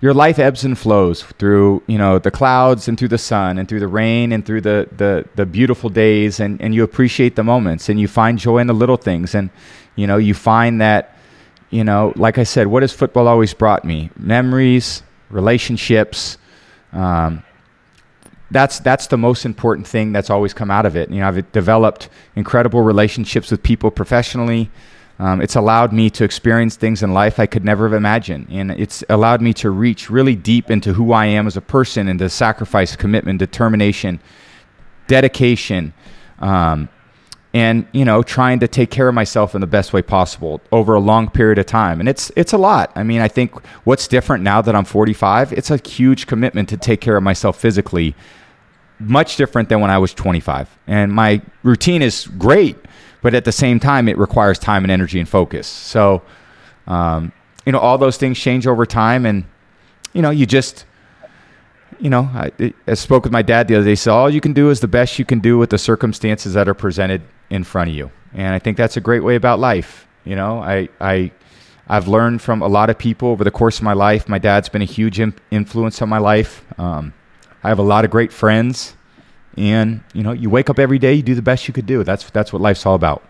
your 0.00 0.14
life 0.14 0.38
ebbs 0.38 0.64
and 0.64 0.78
flows 0.78 1.22
through 1.22 1.82
you 1.86 1.98
know 1.98 2.18
the 2.18 2.30
clouds 2.30 2.88
and 2.88 2.98
through 2.98 3.08
the 3.08 3.18
sun 3.18 3.58
and 3.58 3.68
through 3.68 3.80
the 3.80 3.88
rain 3.88 4.32
and 4.32 4.46
through 4.46 4.60
the 4.60 4.88
the, 4.96 5.26
the 5.36 5.44
beautiful 5.44 5.90
days 5.90 6.40
and, 6.40 6.60
and 6.60 6.74
you 6.74 6.82
appreciate 6.82 7.36
the 7.36 7.44
moments 7.44 7.88
and 7.88 8.00
you 8.00 8.08
find 8.08 8.38
joy 8.38 8.58
in 8.58 8.66
the 8.66 8.74
little 8.74 8.96
things. 8.96 9.34
And 9.34 9.50
you 9.96 10.06
know 10.06 10.16
you 10.16 10.34
find 10.34 10.80
that 10.80 11.16
you 11.68 11.84
know 11.84 12.12
like 12.16 12.38
i 12.38 12.44
said 12.44 12.66
what 12.66 12.82
has 12.82 12.92
football 12.92 13.28
always 13.28 13.52
brought 13.54 13.84
me? 13.84 14.10
Memories 14.16 15.02
relationships 15.28 16.38
um, 16.92 17.44
that's 18.50 18.80
that's 18.80 19.06
the 19.06 19.18
most 19.18 19.44
important 19.44 19.86
thing 19.86 20.12
that's 20.12 20.30
always 20.30 20.54
come 20.54 20.70
out 20.70 20.86
of 20.86 20.96
it. 20.96 21.10
You 21.10 21.20
know 21.20 21.28
i've 21.28 21.52
developed 21.52 22.08
incredible 22.36 22.80
relationships 22.80 23.50
with 23.50 23.62
people 23.62 23.90
professionally 23.90 24.70
um, 25.20 25.42
it's 25.42 25.54
allowed 25.54 25.92
me 25.92 26.08
to 26.08 26.24
experience 26.24 26.76
things 26.76 27.02
in 27.02 27.12
life 27.12 27.38
I 27.38 27.44
could 27.44 27.62
never 27.62 27.86
have 27.86 27.92
imagined. 27.92 28.46
And 28.50 28.70
it's 28.70 29.04
allowed 29.10 29.42
me 29.42 29.52
to 29.54 29.68
reach 29.68 30.08
really 30.08 30.34
deep 30.34 30.70
into 30.70 30.94
who 30.94 31.12
I 31.12 31.26
am 31.26 31.46
as 31.46 31.58
a 31.58 31.60
person 31.60 32.08
and 32.08 32.18
to 32.20 32.30
sacrifice, 32.30 32.96
commitment, 32.96 33.38
determination, 33.38 34.18
dedication, 35.08 35.92
um, 36.38 36.88
and, 37.52 37.86
you 37.92 38.06
know, 38.06 38.22
trying 38.22 38.60
to 38.60 38.68
take 38.68 38.90
care 38.90 39.08
of 39.08 39.14
myself 39.14 39.54
in 39.54 39.60
the 39.60 39.66
best 39.66 39.92
way 39.92 40.00
possible 40.00 40.62
over 40.72 40.94
a 40.94 41.00
long 41.00 41.28
period 41.28 41.58
of 41.58 41.66
time. 41.66 42.00
And 42.00 42.08
it's, 42.08 42.32
it's 42.34 42.54
a 42.54 42.58
lot. 42.58 42.90
I 42.94 43.02
mean, 43.02 43.20
I 43.20 43.28
think 43.28 43.54
what's 43.84 44.08
different 44.08 44.42
now 44.42 44.62
that 44.62 44.74
I'm 44.74 44.86
45, 44.86 45.52
it's 45.52 45.70
a 45.70 45.76
huge 45.86 46.26
commitment 46.28 46.70
to 46.70 46.78
take 46.78 47.02
care 47.02 47.18
of 47.18 47.22
myself 47.22 47.60
physically, 47.60 48.14
much 48.98 49.36
different 49.36 49.68
than 49.68 49.82
when 49.82 49.90
I 49.90 49.98
was 49.98 50.14
25. 50.14 50.78
And 50.86 51.12
my 51.12 51.42
routine 51.62 52.00
is 52.00 52.26
great 52.38 52.78
but 53.22 53.34
at 53.34 53.44
the 53.44 53.52
same 53.52 53.80
time, 53.80 54.08
it 54.08 54.18
requires 54.18 54.58
time 54.58 54.84
and 54.84 54.90
energy 54.90 55.18
and 55.20 55.28
focus. 55.28 55.66
So, 55.66 56.22
um, 56.86 57.32
you 57.66 57.72
know, 57.72 57.78
all 57.78 57.98
those 57.98 58.16
things 58.16 58.38
change 58.38 58.66
over 58.66 58.86
time, 58.86 59.26
and 59.26 59.44
you 60.12 60.22
know, 60.22 60.30
you 60.30 60.46
just, 60.46 60.84
you 61.98 62.10
know, 62.10 62.30
I, 62.32 62.50
I 62.86 62.94
spoke 62.94 63.24
with 63.24 63.32
my 63.32 63.42
dad 63.42 63.68
the 63.68 63.76
other 63.76 63.84
day. 63.84 63.94
So 63.94 64.14
all 64.14 64.30
you 64.30 64.40
can 64.40 64.52
do 64.52 64.70
is 64.70 64.80
the 64.80 64.88
best 64.88 65.18
you 65.18 65.24
can 65.24 65.40
do 65.40 65.58
with 65.58 65.70
the 65.70 65.78
circumstances 65.78 66.54
that 66.54 66.68
are 66.68 66.74
presented 66.74 67.22
in 67.50 67.64
front 67.64 67.90
of 67.90 67.96
you, 67.96 68.10
and 68.32 68.54
I 68.54 68.58
think 68.58 68.76
that's 68.76 68.96
a 68.96 69.00
great 69.00 69.22
way 69.22 69.36
about 69.36 69.58
life. 69.58 70.06
You 70.24 70.36
know, 70.36 70.60
I, 70.60 70.88
I, 71.00 71.32
I've 71.88 72.06
learned 72.06 72.42
from 72.42 72.62
a 72.62 72.68
lot 72.68 72.90
of 72.90 72.98
people 72.98 73.28
over 73.28 73.42
the 73.42 73.50
course 73.50 73.78
of 73.78 73.84
my 73.84 73.94
life. 73.94 74.28
My 74.28 74.38
dad's 74.38 74.68
been 74.68 74.82
a 74.82 74.86
huge 74.86 75.20
influence 75.50 76.02
on 76.02 76.08
my 76.08 76.18
life. 76.18 76.64
Um, 76.78 77.14
I 77.62 77.68
have 77.68 77.78
a 77.78 77.82
lot 77.82 78.04
of 78.04 78.10
great 78.10 78.32
friends 78.32 78.94
and 79.56 80.02
you 80.12 80.22
know 80.22 80.32
you 80.32 80.50
wake 80.50 80.70
up 80.70 80.78
every 80.78 80.98
day 80.98 81.14
you 81.14 81.22
do 81.22 81.34
the 81.34 81.42
best 81.42 81.66
you 81.68 81.74
could 81.74 81.86
do. 81.86 82.04
That's 82.04 82.28
that's 82.30 82.52
what 82.52 82.62
life's 82.62 82.86
all 82.86 82.94
about. 82.94 83.22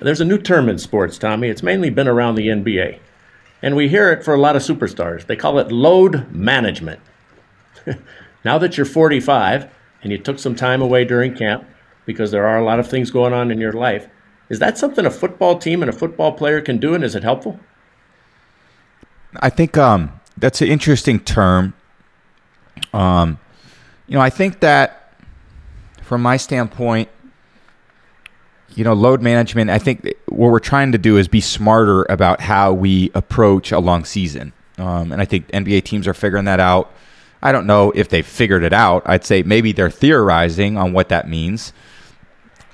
There's 0.00 0.20
a 0.20 0.24
new 0.24 0.38
term 0.38 0.68
in 0.68 0.78
sports 0.78 1.18
tommy. 1.18 1.48
It's 1.48 1.62
mainly 1.62 1.90
been 1.90 2.08
around 2.08 2.34
the 2.34 2.48
nba 2.48 2.98
and 3.60 3.76
we 3.76 3.88
hear 3.88 4.10
it 4.10 4.24
for 4.24 4.34
a 4.34 4.40
lot 4.40 4.56
of 4.56 4.62
superstars. 4.62 5.26
They 5.26 5.36
call 5.36 5.58
it 5.58 5.70
load 5.70 6.30
management. 6.32 7.00
Now 8.44 8.58
that 8.58 8.76
you're 8.76 8.84
45 8.84 9.72
and 10.02 10.10
you 10.10 10.18
took 10.18 10.36
some 10.40 10.56
time 10.56 10.82
away 10.82 11.04
during 11.04 11.32
camp 11.32 11.64
because 12.06 12.32
there 12.32 12.44
are 12.44 12.58
a 12.58 12.64
lot 12.64 12.80
of 12.80 12.88
things 12.88 13.12
going 13.12 13.32
on 13.32 13.52
in 13.52 13.60
your 13.60 13.72
life 13.72 14.08
is 14.48 14.58
that 14.58 14.76
something 14.76 15.06
a 15.06 15.10
football 15.12 15.56
team 15.56 15.80
and 15.80 15.88
a 15.88 15.92
football 15.92 16.32
player 16.32 16.60
can 16.60 16.78
do 16.78 16.92
and 16.92 17.04
is 17.04 17.14
it 17.14 17.22
helpful? 17.22 17.60
I 19.36 19.48
think 19.48 19.78
um, 19.78 20.20
that's 20.36 20.60
an 20.60 20.66
interesting 20.66 21.20
term. 21.20 21.74
Um, 22.92 23.38
you 24.12 24.18
know 24.18 24.22
i 24.22 24.30
think 24.30 24.60
that 24.60 25.01
from 26.12 26.20
my 26.20 26.36
standpoint, 26.36 27.08
you 28.74 28.84
know, 28.84 28.92
load 28.92 29.22
management, 29.22 29.70
I 29.70 29.78
think 29.78 30.12
what 30.28 30.50
we're 30.50 30.58
trying 30.58 30.92
to 30.92 30.98
do 30.98 31.16
is 31.16 31.26
be 31.26 31.40
smarter 31.40 32.04
about 32.10 32.42
how 32.42 32.74
we 32.74 33.10
approach 33.14 33.72
a 33.72 33.78
long 33.78 34.04
season. 34.04 34.52
Um, 34.76 35.10
and 35.10 35.22
I 35.22 35.24
think 35.24 35.48
NBA 35.52 35.84
teams 35.84 36.06
are 36.06 36.12
figuring 36.12 36.44
that 36.44 36.60
out. 36.60 36.92
I 37.42 37.50
don't 37.50 37.66
know 37.66 37.92
if 37.92 38.10
they've 38.10 38.26
figured 38.26 38.62
it 38.62 38.74
out. 38.74 39.04
I'd 39.06 39.24
say 39.24 39.42
maybe 39.42 39.72
they're 39.72 39.88
theorizing 39.88 40.76
on 40.76 40.92
what 40.92 41.08
that 41.08 41.30
means. 41.30 41.72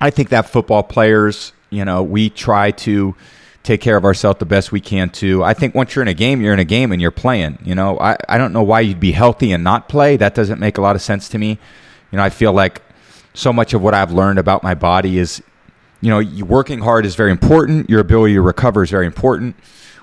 I 0.01 0.11
think 0.11 0.31
that 0.31 0.51
football 0.51 0.83
players, 0.83 1.53
you 1.71 1.85
know, 1.85 2.03
we 2.03 2.31
try 2.31 2.73
to 2.73 3.15
take 3.63 3.81
care 3.81 3.97
of 3.97 4.05
ourselves 4.05 4.41
the 4.41 4.47
best 4.47 4.73
we 4.73 4.81
can 4.81 5.11
too. 5.11 5.45
I 5.45 5.55
think 5.55 5.77
once 5.77 5.95
you're 5.95 6.03
in 6.03 6.09
a 6.09 6.13
game, 6.13 6.41
you're 6.41 6.55
in 6.55 6.59
a 6.59 6.65
game 6.65 6.91
and 6.91 7.01
you're 7.01 7.13
playing. 7.13 7.59
You 7.63 7.77
know, 7.77 8.01
I, 8.01 8.17
I 8.29 8.37
don't 8.37 8.53
know 8.53 8.65
why 8.65 8.81
you'd 8.81 8.99
be 8.99 9.13
healthy 9.13 9.53
and 9.53 9.63
not 9.63 9.89
play. 9.89 10.17
That 10.17 10.35
doesn't 10.35 10.59
make 10.59 10.77
a 10.77 10.81
lot 10.81 10.97
of 10.97 11.03
sense 11.03 11.29
to 11.29 11.39
me. 11.39 11.61
You 12.11 12.17
know, 12.17 12.25
I 12.25 12.31
feel 12.31 12.53
like 12.53 12.83
so 13.35 13.53
much 13.53 13.75
of 13.75 13.83
what 13.83 13.95
I've 13.95 14.13
learned 14.13 14.39
about 14.39 14.63
my 14.63 14.75
body 14.75 15.19
is, 15.19 15.43
you 16.01 16.11
know, 16.11 16.45
working 16.45 16.81
hard 16.81 17.07
is 17.07 17.15
very 17.15 17.31
important. 17.31 17.89
Your 17.89 18.01
ability 18.01 18.35
to 18.35 18.43
recover 18.43 18.83
is 18.83 18.91
very 18.91 19.07
important. 19.07 19.57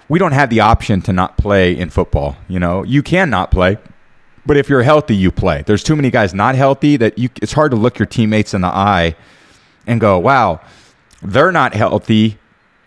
We 0.08 0.20
don't 0.20 0.34
have 0.34 0.50
the 0.50 0.60
option 0.60 1.02
to 1.02 1.14
not 1.14 1.38
play 1.38 1.76
in 1.76 1.90
football. 1.90 2.38
You 2.48 2.60
know, 2.60 2.84
you 2.84 3.02
can 3.02 3.30
not 3.30 3.52
play, 3.52 3.78
But 4.46 4.58
if 4.58 4.70
you're 4.70 4.84
healthy, 4.84 5.16
you 5.16 5.32
play. 5.32 5.64
There's 5.66 5.84
too 5.84 5.96
many 5.96 6.12
guys 6.12 6.34
not 6.34 6.56
healthy 6.56 6.98
that 6.98 7.18
you, 7.18 7.30
it's 7.42 7.54
hard 7.54 7.72
to 7.72 7.78
look 7.78 7.98
your 7.98 8.06
teammates 8.06 8.54
in 8.54 8.62
the 8.62 8.68
eye 8.68 9.16
and 9.88 10.00
go, 10.00 10.20
wow, 10.20 10.62
they're 11.22 11.52
not 11.52 11.74
healthy 11.74 12.38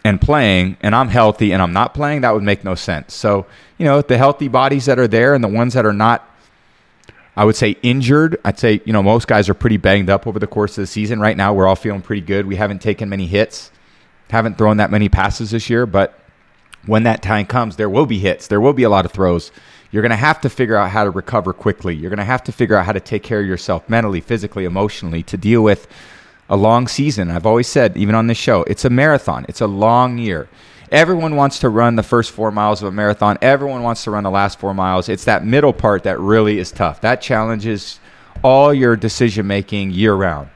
and 0.04 0.20
playing, 0.20 0.76
and 0.80 0.94
I'm 0.94 1.08
healthy 1.08 1.52
and 1.52 1.60
I'm 1.60 1.72
not 1.72 1.92
playing. 1.94 2.20
That 2.20 2.32
would 2.32 2.44
make 2.44 2.62
no 2.64 2.76
sense. 2.76 3.12
So, 3.12 3.46
you 3.76 3.84
know, 3.84 4.00
the 4.00 4.16
healthy 4.16 4.46
bodies 4.46 4.86
that 4.86 4.98
are 4.98 5.08
there 5.08 5.34
and 5.34 5.42
the 5.42 5.48
ones 5.48 5.74
that 5.74 5.84
are 5.84 5.92
not 5.92 6.27
I 7.38 7.44
would 7.44 7.54
say 7.54 7.76
injured. 7.84 8.36
I'd 8.44 8.58
say, 8.58 8.80
you 8.84 8.92
know, 8.92 9.00
most 9.00 9.28
guys 9.28 9.48
are 9.48 9.54
pretty 9.54 9.76
banged 9.76 10.10
up 10.10 10.26
over 10.26 10.40
the 10.40 10.48
course 10.48 10.76
of 10.76 10.82
the 10.82 10.88
season. 10.88 11.20
Right 11.20 11.36
now, 11.36 11.54
we're 11.54 11.68
all 11.68 11.76
feeling 11.76 12.02
pretty 12.02 12.20
good. 12.20 12.46
We 12.46 12.56
haven't 12.56 12.82
taken 12.82 13.08
many 13.08 13.28
hits, 13.28 13.70
haven't 14.28 14.58
thrown 14.58 14.78
that 14.78 14.90
many 14.90 15.08
passes 15.08 15.52
this 15.52 15.70
year, 15.70 15.86
but 15.86 16.18
when 16.84 17.04
that 17.04 17.22
time 17.22 17.46
comes, 17.46 17.76
there 17.76 17.88
will 17.88 18.06
be 18.06 18.18
hits. 18.18 18.48
There 18.48 18.60
will 18.60 18.72
be 18.72 18.82
a 18.82 18.90
lot 18.90 19.04
of 19.04 19.12
throws. 19.12 19.52
You're 19.92 20.02
going 20.02 20.10
to 20.10 20.16
have 20.16 20.40
to 20.40 20.50
figure 20.50 20.74
out 20.74 20.90
how 20.90 21.04
to 21.04 21.10
recover 21.10 21.52
quickly. 21.52 21.94
You're 21.94 22.10
going 22.10 22.18
to 22.18 22.24
have 22.24 22.42
to 22.42 22.50
figure 22.50 22.74
out 22.74 22.86
how 22.86 22.92
to 22.92 22.98
take 22.98 23.22
care 23.22 23.38
of 23.38 23.46
yourself 23.46 23.88
mentally, 23.88 24.20
physically, 24.20 24.64
emotionally 24.64 25.22
to 25.22 25.36
deal 25.36 25.62
with 25.62 25.86
a 26.50 26.56
long 26.56 26.88
season. 26.88 27.30
I've 27.30 27.46
always 27.46 27.68
said, 27.68 27.96
even 27.96 28.16
on 28.16 28.26
this 28.26 28.36
show, 28.36 28.64
it's 28.64 28.84
a 28.84 28.90
marathon, 28.90 29.46
it's 29.48 29.60
a 29.60 29.68
long 29.68 30.18
year. 30.18 30.48
Everyone 30.90 31.36
wants 31.36 31.58
to 31.60 31.68
run 31.68 31.96
the 31.96 32.02
first 32.02 32.30
four 32.30 32.50
miles 32.50 32.82
of 32.82 32.88
a 32.88 32.92
marathon. 32.92 33.36
Everyone 33.42 33.82
wants 33.82 34.04
to 34.04 34.10
run 34.10 34.24
the 34.24 34.30
last 34.30 34.58
four 34.58 34.72
miles. 34.72 35.08
It's 35.08 35.24
that 35.24 35.44
middle 35.44 35.72
part 35.72 36.04
that 36.04 36.18
really 36.18 36.58
is 36.58 36.72
tough. 36.72 37.02
That 37.02 37.20
challenges 37.20 38.00
all 38.42 38.72
your 38.72 38.96
decision 38.96 39.46
making 39.46 39.90
year 39.90 40.14
round. 40.14 40.48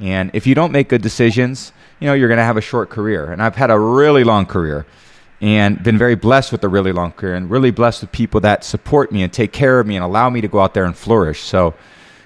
And 0.00 0.30
if 0.34 0.46
you 0.46 0.54
don't 0.54 0.72
make 0.72 0.88
good 0.88 1.02
decisions, 1.02 1.72
you 2.00 2.06
know, 2.06 2.14
you're 2.14 2.28
going 2.28 2.38
to 2.38 2.44
have 2.44 2.56
a 2.56 2.62
short 2.62 2.90
career. 2.90 3.32
And 3.32 3.42
I've 3.42 3.56
had 3.56 3.70
a 3.70 3.78
really 3.78 4.24
long 4.24 4.46
career 4.46 4.86
and 5.40 5.82
been 5.82 5.96
very 5.96 6.16
blessed 6.16 6.52
with 6.52 6.62
a 6.64 6.68
really 6.68 6.92
long 6.92 7.12
career 7.12 7.34
and 7.34 7.50
really 7.50 7.70
blessed 7.70 8.02
with 8.02 8.12
people 8.12 8.40
that 8.40 8.64
support 8.64 9.10
me 9.10 9.22
and 9.22 9.32
take 9.32 9.52
care 9.52 9.80
of 9.80 9.86
me 9.86 9.96
and 9.96 10.04
allow 10.04 10.28
me 10.28 10.40
to 10.40 10.48
go 10.48 10.60
out 10.60 10.74
there 10.74 10.84
and 10.84 10.96
flourish. 10.96 11.40
So, 11.40 11.74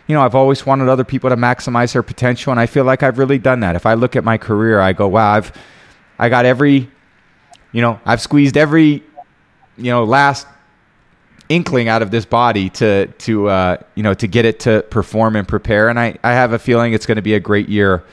you 0.06 0.14
know, 0.14 0.22
I've 0.22 0.34
always 0.34 0.66
wanted 0.66 0.88
other 0.88 1.04
people 1.04 1.30
to 1.30 1.36
maximize 1.36 1.92
their 1.92 2.02
potential 2.02 2.50
and 2.50 2.58
I 2.58 2.66
feel 2.66 2.84
like 2.84 3.02
I've 3.02 3.18
really 3.18 3.38
done 3.38 3.60
that. 3.60 3.76
If 3.76 3.86
I 3.86 3.94
look 3.94 4.16
at 4.16 4.24
my 4.24 4.36
career, 4.36 4.80
I 4.80 4.92
go, 4.92 5.08
wow, 5.08 5.32
I've 5.32 5.52
I 6.18 6.28
got 6.28 6.44
every 6.44 6.90
you 7.72 7.80
know, 7.80 8.00
I've 8.04 8.20
squeezed 8.20 8.56
every, 8.56 9.02
you 9.76 9.90
know, 9.90 10.04
last 10.04 10.46
inkling 11.48 11.88
out 11.88 12.00
of 12.00 12.10
this 12.10 12.24
body 12.24 12.70
to 12.70 13.06
to 13.06 13.48
uh, 13.48 13.76
you 13.94 14.02
know 14.02 14.14
to 14.14 14.26
get 14.26 14.44
it 14.44 14.60
to 14.60 14.82
perform 14.90 15.36
and 15.36 15.46
prepare. 15.46 15.88
And 15.88 15.98
I, 15.98 16.16
I 16.22 16.32
have 16.32 16.52
a 16.52 16.58
feeling 16.58 16.92
it's 16.92 17.06
going 17.06 17.16
to 17.16 17.22
be 17.22 17.34
a 17.34 17.40
great 17.40 17.68
year, 17.68 18.04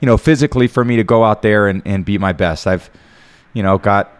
you 0.00 0.06
know, 0.06 0.16
physically 0.16 0.66
for 0.66 0.84
me 0.84 0.96
to 0.96 1.04
go 1.04 1.24
out 1.24 1.42
there 1.42 1.68
and, 1.68 1.82
and 1.84 2.04
be 2.04 2.18
my 2.18 2.32
best. 2.32 2.66
I've, 2.66 2.90
you 3.52 3.62
know, 3.62 3.78
got 3.78 4.12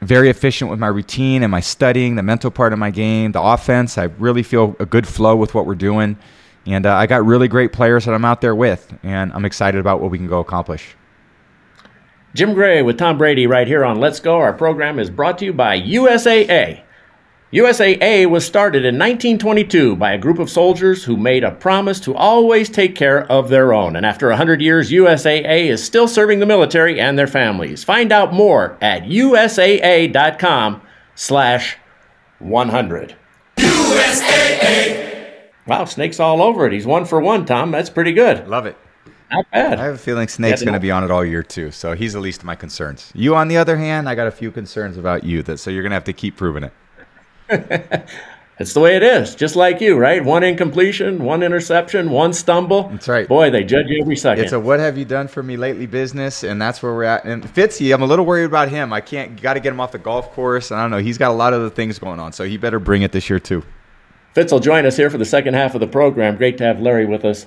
very 0.00 0.28
efficient 0.28 0.70
with 0.70 0.78
my 0.78 0.86
routine 0.86 1.42
and 1.42 1.50
my 1.50 1.60
studying, 1.60 2.14
the 2.14 2.22
mental 2.22 2.50
part 2.50 2.72
of 2.72 2.78
my 2.78 2.90
game, 2.90 3.32
the 3.32 3.42
offense. 3.42 3.98
I 3.98 4.04
really 4.04 4.42
feel 4.42 4.76
a 4.78 4.86
good 4.86 5.06
flow 5.06 5.36
with 5.36 5.54
what 5.54 5.66
we're 5.66 5.74
doing. 5.74 6.18
And 6.66 6.86
uh, 6.86 6.94
I 6.94 7.06
got 7.06 7.24
really 7.24 7.48
great 7.48 7.72
players 7.72 8.06
that 8.06 8.14
I'm 8.14 8.24
out 8.24 8.40
there 8.40 8.54
with, 8.54 8.90
and 9.02 9.32
I'm 9.34 9.44
excited 9.44 9.78
about 9.78 10.00
what 10.00 10.10
we 10.10 10.16
can 10.16 10.28
go 10.28 10.40
accomplish. 10.40 10.96
Jim 12.34 12.52
Gray 12.52 12.82
with 12.82 12.98
Tom 12.98 13.16
Brady 13.16 13.46
right 13.46 13.68
here 13.68 13.84
on 13.84 14.00
Let's 14.00 14.18
Go. 14.18 14.38
Our 14.40 14.52
program 14.52 14.98
is 14.98 15.08
brought 15.08 15.38
to 15.38 15.44
you 15.44 15.52
by 15.52 15.80
USAA. 15.80 16.82
USAA 17.52 18.28
was 18.28 18.44
started 18.44 18.84
in 18.84 18.96
1922 18.96 19.94
by 19.94 20.12
a 20.12 20.18
group 20.18 20.40
of 20.40 20.50
soldiers 20.50 21.04
who 21.04 21.16
made 21.16 21.44
a 21.44 21.52
promise 21.52 22.00
to 22.00 22.12
always 22.12 22.68
take 22.68 22.96
care 22.96 23.30
of 23.30 23.48
their 23.50 23.72
own. 23.72 23.94
And 23.94 24.04
after 24.04 24.26
100 24.30 24.60
years, 24.60 24.90
USAA 24.90 25.68
is 25.68 25.84
still 25.84 26.08
serving 26.08 26.40
the 26.40 26.46
military 26.46 26.98
and 26.98 27.16
their 27.16 27.28
families. 27.28 27.84
Find 27.84 28.10
out 28.10 28.32
more 28.32 28.76
at 28.80 29.04
usaa.com 29.04 30.82
slash 31.14 31.76
100. 32.40 33.14
USAA! 33.58 35.14
Wow, 35.68 35.84
Snake's 35.84 36.18
all 36.18 36.42
over 36.42 36.66
it. 36.66 36.72
He's 36.72 36.84
one 36.84 37.04
for 37.04 37.20
one, 37.20 37.46
Tom. 37.46 37.70
That's 37.70 37.90
pretty 37.90 38.12
good. 38.12 38.48
Love 38.48 38.66
it. 38.66 38.76
Not 39.30 39.50
bad. 39.50 39.78
I 39.78 39.84
have 39.84 39.94
a 39.94 39.98
feeling 39.98 40.28
Snake's 40.28 40.62
going 40.62 40.74
to 40.74 40.80
be 40.80 40.90
on 40.90 41.02
it 41.02 41.10
all 41.10 41.24
year 41.24 41.42
too, 41.42 41.70
so 41.70 41.94
he's 41.94 42.12
the 42.12 42.20
least 42.20 42.40
of 42.40 42.46
my 42.46 42.54
concerns. 42.54 43.10
You, 43.14 43.34
on 43.34 43.48
the 43.48 43.56
other 43.56 43.76
hand, 43.76 44.08
I 44.08 44.14
got 44.14 44.26
a 44.26 44.30
few 44.30 44.50
concerns 44.50 44.96
about 44.96 45.24
you, 45.24 45.42
that 45.44 45.58
so 45.58 45.70
you're 45.70 45.82
going 45.82 45.90
to 45.90 45.96
have 45.96 46.04
to 46.04 46.12
keep 46.12 46.36
proving 46.36 46.70
it. 47.48 48.08
It's 48.56 48.72
the 48.72 48.78
way 48.78 48.94
it 48.94 49.02
is, 49.02 49.34
just 49.34 49.56
like 49.56 49.80
you, 49.80 49.96
right? 49.98 50.24
One 50.24 50.44
incompletion, 50.44 51.24
one 51.24 51.42
interception, 51.42 52.10
one 52.10 52.32
stumble. 52.32 52.84
That's 52.84 53.08
right. 53.08 53.26
Boy, 53.26 53.50
they 53.50 53.64
judge 53.64 53.86
you 53.88 54.00
every 54.00 54.14
second. 54.14 54.44
It's 54.44 54.52
a 54.52 54.60
what 54.60 54.78
have 54.78 54.96
you 54.96 55.04
done 55.04 55.26
for 55.26 55.42
me 55.42 55.56
lately 55.56 55.86
business, 55.86 56.44
and 56.44 56.62
that's 56.62 56.80
where 56.80 56.94
we're 56.94 57.02
at. 57.02 57.24
And 57.24 57.42
Fitzy, 57.42 57.92
I'm 57.92 58.02
a 58.02 58.06
little 58.06 58.24
worried 58.24 58.44
about 58.44 58.68
him. 58.68 58.92
I 58.92 59.00
can't, 59.00 59.40
got 59.42 59.54
to 59.54 59.60
get 59.60 59.72
him 59.72 59.80
off 59.80 59.90
the 59.90 59.98
golf 59.98 60.30
course. 60.34 60.70
And 60.70 60.78
I 60.78 60.84
don't 60.84 60.92
know, 60.92 60.98
he's 60.98 61.18
got 61.18 61.32
a 61.32 61.34
lot 61.34 61.52
of 61.52 61.62
the 61.62 61.70
things 61.70 61.98
going 61.98 62.20
on, 62.20 62.32
so 62.32 62.44
he 62.44 62.56
better 62.56 62.78
bring 62.78 63.02
it 63.02 63.10
this 63.10 63.28
year 63.28 63.40
too. 63.40 63.64
Fitz 64.34 64.52
will 64.52 64.60
join 64.60 64.86
us 64.86 64.96
here 64.96 65.10
for 65.10 65.18
the 65.18 65.24
second 65.24 65.54
half 65.54 65.74
of 65.74 65.80
the 65.80 65.86
program. 65.88 66.36
Great 66.36 66.58
to 66.58 66.64
have 66.64 66.80
Larry 66.80 67.06
with 67.06 67.24
us. 67.24 67.46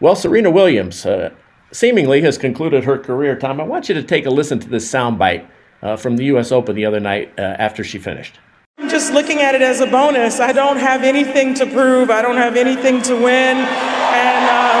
Well, 0.00 0.16
Serena 0.16 0.50
Williams 0.50 1.04
uh, 1.04 1.30
seemingly 1.72 2.22
has 2.22 2.38
concluded 2.38 2.84
her 2.84 2.98
career. 2.98 3.36
Tom, 3.36 3.60
I 3.60 3.64
want 3.64 3.88
you 3.88 3.94
to 3.94 4.02
take 4.02 4.26
a 4.26 4.30
listen 4.30 4.58
to 4.60 4.68
this 4.68 4.90
soundbite 4.90 5.46
uh, 5.82 5.96
from 5.96 6.16
the 6.16 6.24
U.S. 6.26 6.52
Open 6.52 6.74
the 6.74 6.86
other 6.86 7.00
night 7.00 7.32
uh, 7.38 7.42
after 7.42 7.84
she 7.84 7.98
finished. 7.98 8.38
I'm 8.78 8.88
just 8.88 9.12
looking 9.12 9.40
at 9.40 9.54
it 9.54 9.62
as 9.62 9.80
a 9.80 9.86
bonus. 9.86 10.40
I 10.40 10.52
don't 10.52 10.78
have 10.78 11.02
anything 11.02 11.54
to 11.54 11.66
prove. 11.66 12.10
I 12.10 12.22
don't 12.22 12.38
have 12.38 12.56
anything 12.56 13.02
to 13.02 13.14
win, 13.14 13.58
and 13.58 14.44
um, 14.48 14.80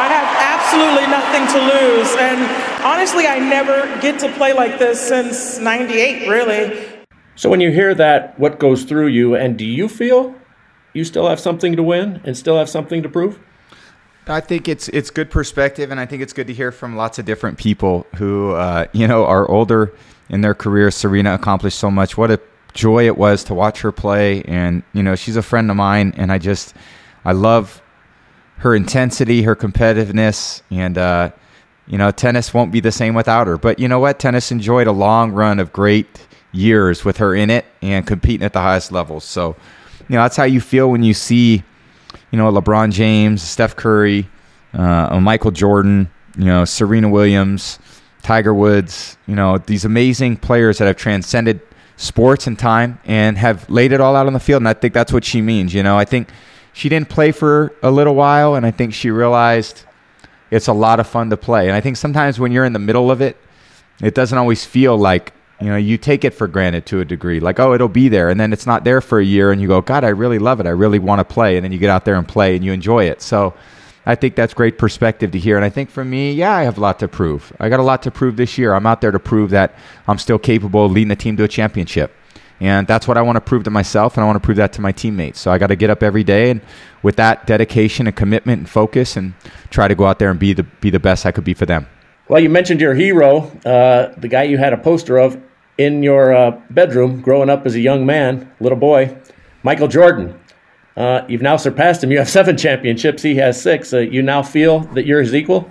I 0.00 0.08
have 0.08 0.28
absolutely 0.40 1.06
nothing 1.06 1.46
to 1.48 1.58
lose. 1.60 2.16
And 2.16 2.84
honestly, 2.84 3.26
I 3.26 3.38
never 3.38 3.84
get 4.00 4.18
to 4.20 4.32
play 4.32 4.54
like 4.54 4.78
this 4.78 5.00
since 5.00 5.58
'98, 5.58 6.28
really. 6.28 6.96
So 7.34 7.50
when 7.50 7.60
you 7.60 7.70
hear 7.70 7.94
that, 7.94 8.38
what 8.40 8.58
goes 8.58 8.84
through 8.84 9.08
you, 9.08 9.34
and 9.34 9.58
do 9.58 9.66
you 9.66 9.88
feel 9.90 10.34
you 10.94 11.04
still 11.04 11.28
have 11.28 11.38
something 11.38 11.76
to 11.76 11.82
win 11.82 12.22
and 12.24 12.34
still 12.34 12.56
have 12.56 12.70
something 12.70 13.02
to 13.02 13.10
prove? 13.10 13.38
I 14.28 14.40
think 14.40 14.68
it's 14.68 14.88
it's 14.88 15.10
good 15.10 15.30
perspective, 15.30 15.90
and 15.90 16.00
I 16.00 16.06
think 16.06 16.22
it's 16.22 16.32
good 16.32 16.48
to 16.48 16.52
hear 16.52 16.72
from 16.72 16.96
lots 16.96 17.18
of 17.18 17.24
different 17.24 17.58
people 17.58 18.06
who 18.16 18.52
uh, 18.52 18.86
you 18.92 19.06
know 19.06 19.24
are 19.24 19.48
older 19.48 19.92
in 20.28 20.40
their 20.40 20.54
career. 20.54 20.90
Serena 20.90 21.34
accomplished 21.34 21.78
so 21.78 21.90
much. 21.90 22.16
What 22.18 22.30
a 22.30 22.40
joy 22.74 23.06
it 23.06 23.16
was 23.16 23.44
to 23.44 23.54
watch 23.54 23.80
her 23.82 23.92
play, 23.92 24.42
and 24.42 24.82
you 24.92 25.02
know 25.02 25.14
she's 25.14 25.36
a 25.36 25.42
friend 25.42 25.70
of 25.70 25.76
mine, 25.76 26.12
and 26.16 26.32
I 26.32 26.38
just 26.38 26.74
I 27.24 27.32
love 27.32 27.80
her 28.58 28.74
intensity, 28.74 29.42
her 29.42 29.54
competitiveness, 29.54 30.62
and 30.72 30.98
uh, 30.98 31.30
you 31.86 31.96
know 31.96 32.10
tennis 32.10 32.52
won't 32.52 32.72
be 32.72 32.80
the 32.80 32.92
same 32.92 33.14
without 33.14 33.46
her. 33.46 33.56
But 33.56 33.78
you 33.78 33.86
know 33.86 34.00
what? 34.00 34.18
Tennis 34.18 34.50
enjoyed 34.50 34.88
a 34.88 34.92
long 34.92 35.30
run 35.30 35.60
of 35.60 35.72
great 35.72 36.26
years 36.50 37.04
with 37.04 37.18
her 37.18 37.32
in 37.32 37.48
it 37.48 37.64
and 37.80 38.04
competing 38.04 38.44
at 38.44 38.54
the 38.54 38.60
highest 38.60 38.90
levels. 38.90 39.22
So 39.22 39.54
you 40.08 40.16
know 40.16 40.22
that's 40.22 40.36
how 40.36 40.44
you 40.44 40.60
feel 40.60 40.90
when 40.90 41.04
you 41.04 41.14
see 41.14 41.62
you 42.30 42.38
know, 42.38 42.50
LeBron 42.50 42.92
James, 42.92 43.42
Steph 43.42 43.76
Curry, 43.76 44.28
uh, 44.72 45.18
Michael 45.20 45.50
Jordan, 45.50 46.10
you 46.36 46.44
know, 46.44 46.64
Serena 46.64 47.08
Williams, 47.08 47.78
Tiger 48.22 48.52
Woods, 48.52 49.16
you 49.26 49.34
know, 49.34 49.58
these 49.58 49.84
amazing 49.84 50.36
players 50.36 50.78
that 50.78 50.86
have 50.86 50.96
transcended 50.96 51.60
sports 51.96 52.46
and 52.46 52.58
time 52.58 52.98
and 53.04 53.38
have 53.38 53.68
laid 53.70 53.92
it 53.92 54.00
all 54.00 54.16
out 54.16 54.26
on 54.26 54.32
the 54.32 54.40
field. 54.40 54.62
And 54.62 54.68
I 54.68 54.74
think 54.74 54.92
that's 54.92 55.12
what 55.12 55.24
she 55.24 55.40
means. 55.40 55.72
You 55.72 55.82
know, 55.82 55.96
I 55.96 56.04
think 56.04 56.28
she 56.72 56.88
didn't 56.88 57.08
play 57.08 57.32
for 57.32 57.72
a 57.82 57.90
little 57.90 58.14
while, 58.14 58.54
and 58.54 58.66
I 58.66 58.70
think 58.70 58.92
she 58.92 59.10
realized 59.10 59.82
it's 60.50 60.68
a 60.68 60.72
lot 60.72 61.00
of 61.00 61.06
fun 61.06 61.30
to 61.30 61.36
play. 61.36 61.68
And 61.68 61.76
I 61.76 61.80
think 61.80 61.96
sometimes 61.96 62.38
when 62.38 62.52
you're 62.52 62.64
in 62.64 62.72
the 62.72 62.78
middle 62.78 63.10
of 63.10 63.20
it, 63.20 63.36
it 64.02 64.14
doesn't 64.14 64.36
always 64.36 64.64
feel 64.64 64.96
like 64.96 65.32
you 65.60 65.68
know 65.68 65.76
you 65.76 65.96
take 65.96 66.24
it 66.24 66.34
for 66.34 66.46
granted 66.46 66.84
to 66.86 67.00
a 67.00 67.04
degree 67.04 67.40
like 67.40 67.58
oh 67.58 67.72
it'll 67.72 67.88
be 67.88 68.08
there 68.08 68.28
and 68.28 68.38
then 68.38 68.52
it's 68.52 68.66
not 68.66 68.84
there 68.84 69.00
for 69.00 69.18
a 69.18 69.24
year 69.24 69.52
and 69.52 69.60
you 69.60 69.68
go 69.68 69.80
god 69.80 70.04
i 70.04 70.08
really 70.08 70.38
love 70.38 70.60
it. 70.60 70.66
I 70.66 70.70
really 70.70 70.98
want 70.98 71.20
to 71.20 71.24
play 71.24 71.56
and 71.56 71.64
then 71.64 71.72
you 71.72 71.78
get 71.78 71.90
out 71.90 72.04
there 72.04 72.16
and 72.16 72.26
play 72.28 72.56
and 72.56 72.64
you 72.64 72.72
enjoy 72.72 73.04
it. 73.04 73.22
So 73.22 73.54
i 74.04 74.14
think 74.14 74.34
that's 74.36 74.54
great 74.54 74.78
perspective 74.78 75.30
to 75.32 75.38
hear 75.38 75.56
and 75.56 75.64
i 75.64 75.70
think 75.70 75.90
for 75.90 76.04
me 76.04 76.32
yeah 76.32 76.54
i 76.54 76.62
have 76.62 76.78
a 76.78 76.80
lot 76.80 76.98
to 77.00 77.08
prove. 77.08 77.52
I 77.58 77.68
got 77.68 77.80
a 77.80 77.84
lot 77.84 78.02
to 78.02 78.10
prove 78.10 78.36
this 78.36 78.58
year. 78.58 78.74
I'm 78.74 78.86
out 78.86 79.00
there 79.00 79.10
to 79.10 79.18
prove 79.18 79.50
that 79.50 79.74
i'm 80.06 80.18
still 80.18 80.38
capable 80.38 80.84
of 80.84 80.92
leading 80.92 81.08
the 81.08 81.16
team 81.16 81.36
to 81.38 81.44
a 81.44 81.48
championship 81.48 82.12
and 82.60 82.86
that's 82.86 83.08
what 83.08 83.16
i 83.16 83.22
want 83.22 83.36
to 83.36 83.40
prove 83.40 83.64
to 83.64 83.70
myself 83.70 84.16
and 84.16 84.24
i 84.24 84.26
want 84.26 84.36
to 84.36 84.44
prove 84.44 84.58
that 84.58 84.72
to 84.74 84.80
my 84.80 84.92
teammates. 84.92 85.40
So 85.40 85.50
i 85.50 85.58
got 85.58 85.68
to 85.68 85.76
get 85.76 85.88
up 85.88 86.02
every 86.02 86.24
day 86.24 86.50
and 86.50 86.60
with 87.02 87.16
that 87.16 87.46
dedication 87.46 88.06
and 88.06 88.14
commitment 88.14 88.58
and 88.58 88.68
focus 88.68 89.16
and 89.16 89.32
try 89.70 89.88
to 89.88 89.94
go 89.94 90.04
out 90.04 90.18
there 90.18 90.30
and 90.30 90.38
be 90.38 90.52
the 90.52 90.64
be 90.64 90.90
the 90.90 91.00
best 91.00 91.24
i 91.24 91.32
could 91.32 91.44
be 91.44 91.54
for 91.54 91.66
them 91.66 91.86
well, 92.28 92.40
you 92.40 92.48
mentioned 92.48 92.80
your 92.80 92.94
hero, 92.94 93.50
uh, 93.64 94.12
the 94.18 94.28
guy 94.28 94.44
you 94.44 94.58
had 94.58 94.72
a 94.72 94.76
poster 94.76 95.18
of 95.18 95.40
in 95.78 96.02
your 96.02 96.34
uh, 96.34 96.60
bedroom 96.70 97.20
growing 97.20 97.50
up 97.50 97.66
as 97.66 97.74
a 97.74 97.80
young 97.80 98.06
man, 98.06 98.50
little 98.60 98.78
boy, 98.78 99.16
Michael 99.62 99.88
Jordan. 99.88 100.38
Uh, 100.96 101.24
you've 101.28 101.42
now 101.42 101.56
surpassed 101.56 102.02
him. 102.02 102.10
You 102.10 102.18
have 102.18 102.28
seven 102.40 102.56
championships. 102.56 103.22
He 103.22 103.36
has 103.36 103.60
six. 103.60 103.92
Uh, 103.92 103.98
you 103.98 104.22
now 104.22 104.42
feel 104.42 104.80
that 104.94 105.06
you're 105.06 105.20
his 105.20 105.34
equal? 105.34 105.70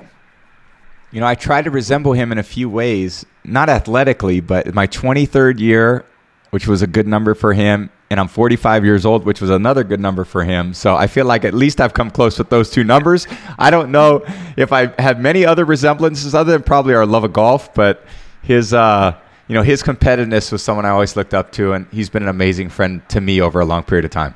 You 1.12 1.22
know, 1.22 1.28
I 1.28 1.36
try 1.36 1.62
to 1.62 1.72
resemble 1.72 2.14
him 2.14 2.32
in 2.32 2.38
a 2.38 2.44
few 2.44 2.70
ways, 2.70 3.26
not 3.44 3.70
athletically, 3.70 4.42
but 4.42 4.74
my 4.74 4.88
23rd 4.88 5.60
year, 5.60 6.06
which 6.50 6.68
was 6.68 6.82
a 6.82 6.88
good 6.88 7.08
number 7.08 7.34
for 7.34 7.54
him, 7.54 7.90
and 8.10 8.20
I'm 8.20 8.28
45 8.28 8.86
years 8.86 9.06
old, 9.06 9.26
which 9.26 9.42
was 9.42 9.50
another 9.50 9.84
good 9.84 10.00
number 10.00 10.24
for 10.24 10.44
him. 10.44 10.74
So 10.74 10.96
I 10.96 11.08
feel 11.08 11.26
like 11.26 11.44
at 11.44 11.54
least 11.54 11.82
I've 11.82 11.94
come 11.94 12.12
close 12.12 12.38
with 12.38 12.50
those 12.50 12.70
two 12.70 12.84
numbers. 12.84 13.28
I 13.58 13.72
don't 13.72 13.92
know 13.92 14.24
if 14.58 14.72
I 14.72 14.94
have 15.02 15.20
many 15.20 15.46
other 15.46 15.66
resemblances 15.66 16.36
other 16.36 16.52
than 16.52 16.64
probably 16.64 16.94
our 16.94 17.06
love 17.06 17.24
of 17.24 17.34
golf, 17.34 17.74
but 17.74 18.06
his 18.44 18.74
uh, 18.74 19.18
you 19.48 19.54
know, 19.54 19.62
his 19.62 19.84
competitiveness 19.84 20.52
was 20.52 20.64
someone 20.64 20.86
I 20.86 20.90
always 20.90 21.16
looked 21.16 21.34
up 21.34 21.52
to, 21.54 21.74
and 21.74 21.88
he's 21.92 22.10
been 22.10 22.24
an 22.24 22.30
amazing 22.30 22.70
friend 22.70 23.08
to 23.10 23.22
me 23.22 23.42
over 23.42 23.60
a 23.60 23.66
long 23.66 23.84
period 23.84 24.06
of 24.06 24.12
time. 24.12 24.34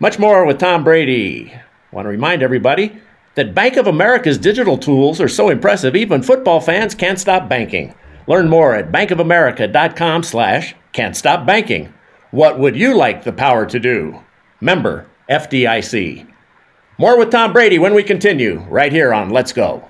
Much 0.00 0.18
more 0.18 0.44
with 0.44 0.58
Tom 0.58 0.84
Brady. 0.84 1.54
Want 1.92 2.04
to 2.06 2.10
remind 2.10 2.42
everybody 2.42 3.00
that 3.36 3.54
Bank 3.54 3.76
of 3.76 3.86
America's 3.86 4.38
digital 4.38 4.76
tools 4.76 5.20
are 5.20 5.28
so 5.28 5.48
impressive 5.48 5.96
even 5.96 6.22
football 6.22 6.60
fans 6.60 6.94
can't 6.94 7.18
stop 7.18 7.48
banking. 7.48 7.94
Learn 8.26 8.48
more 8.48 8.74
at 8.74 8.92
bankofamerica.com 8.92 10.22
slash 10.22 10.74
can't 10.92 11.16
stop 11.16 11.46
banking. 11.46 11.92
What 12.34 12.58
would 12.58 12.74
you 12.74 12.96
like 12.96 13.22
the 13.22 13.32
power 13.32 13.64
to 13.64 13.78
do? 13.78 14.20
Member 14.60 15.06
FDIC. 15.30 16.26
More 16.98 17.16
with 17.16 17.30
Tom 17.30 17.52
Brady 17.52 17.78
when 17.78 17.94
we 17.94 18.02
continue, 18.02 18.58
right 18.68 18.90
here 18.90 19.14
on 19.14 19.30
Let's 19.30 19.52
Go. 19.52 19.88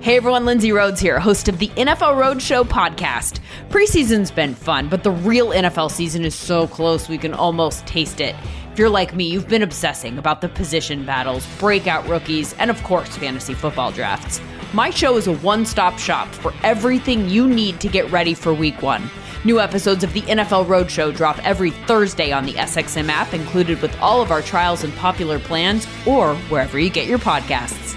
Hey 0.00 0.16
everyone, 0.16 0.46
Lindsay 0.46 0.72
Rhodes 0.72 0.98
here, 0.98 1.20
host 1.20 1.46
of 1.50 1.58
the 1.58 1.68
NFL 1.76 2.16
Roadshow 2.16 2.64
podcast. 2.64 3.40
Preseason's 3.68 4.30
been 4.30 4.54
fun, 4.54 4.88
but 4.88 5.02
the 5.02 5.10
real 5.10 5.48
NFL 5.48 5.90
season 5.90 6.24
is 6.24 6.34
so 6.34 6.66
close 6.66 7.06
we 7.06 7.18
can 7.18 7.34
almost 7.34 7.86
taste 7.86 8.22
it. 8.22 8.34
If 8.72 8.78
you're 8.78 8.88
like 8.88 9.14
me, 9.14 9.24
you've 9.24 9.46
been 9.46 9.62
obsessing 9.62 10.16
about 10.16 10.40
the 10.40 10.48
position 10.48 11.04
battles, 11.04 11.46
breakout 11.58 12.08
rookies, 12.08 12.54
and 12.54 12.70
of 12.70 12.82
course, 12.82 13.14
fantasy 13.18 13.52
football 13.52 13.92
drafts. 13.92 14.40
My 14.72 14.90
show 14.90 15.16
is 15.16 15.26
a 15.26 15.32
one 15.38 15.66
stop 15.66 15.98
shop 15.98 16.28
for 16.28 16.54
everything 16.62 17.28
you 17.28 17.48
need 17.48 17.80
to 17.80 17.88
get 17.88 18.08
ready 18.12 18.34
for 18.34 18.54
week 18.54 18.82
one. 18.82 19.10
New 19.44 19.58
episodes 19.58 20.04
of 20.04 20.12
the 20.12 20.20
NFL 20.22 20.66
Roadshow 20.66 21.12
drop 21.12 21.44
every 21.44 21.72
Thursday 21.72 22.30
on 22.30 22.44
the 22.44 22.52
SXM 22.52 23.08
app, 23.08 23.34
included 23.34 23.82
with 23.82 23.98
all 24.00 24.22
of 24.22 24.30
our 24.30 24.42
trials 24.42 24.84
and 24.84 24.94
popular 24.94 25.40
plans, 25.40 25.86
or 26.06 26.36
wherever 26.50 26.78
you 26.78 26.88
get 26.88 27.08
your 27.08 27.18
podcasts. 27.18 27.96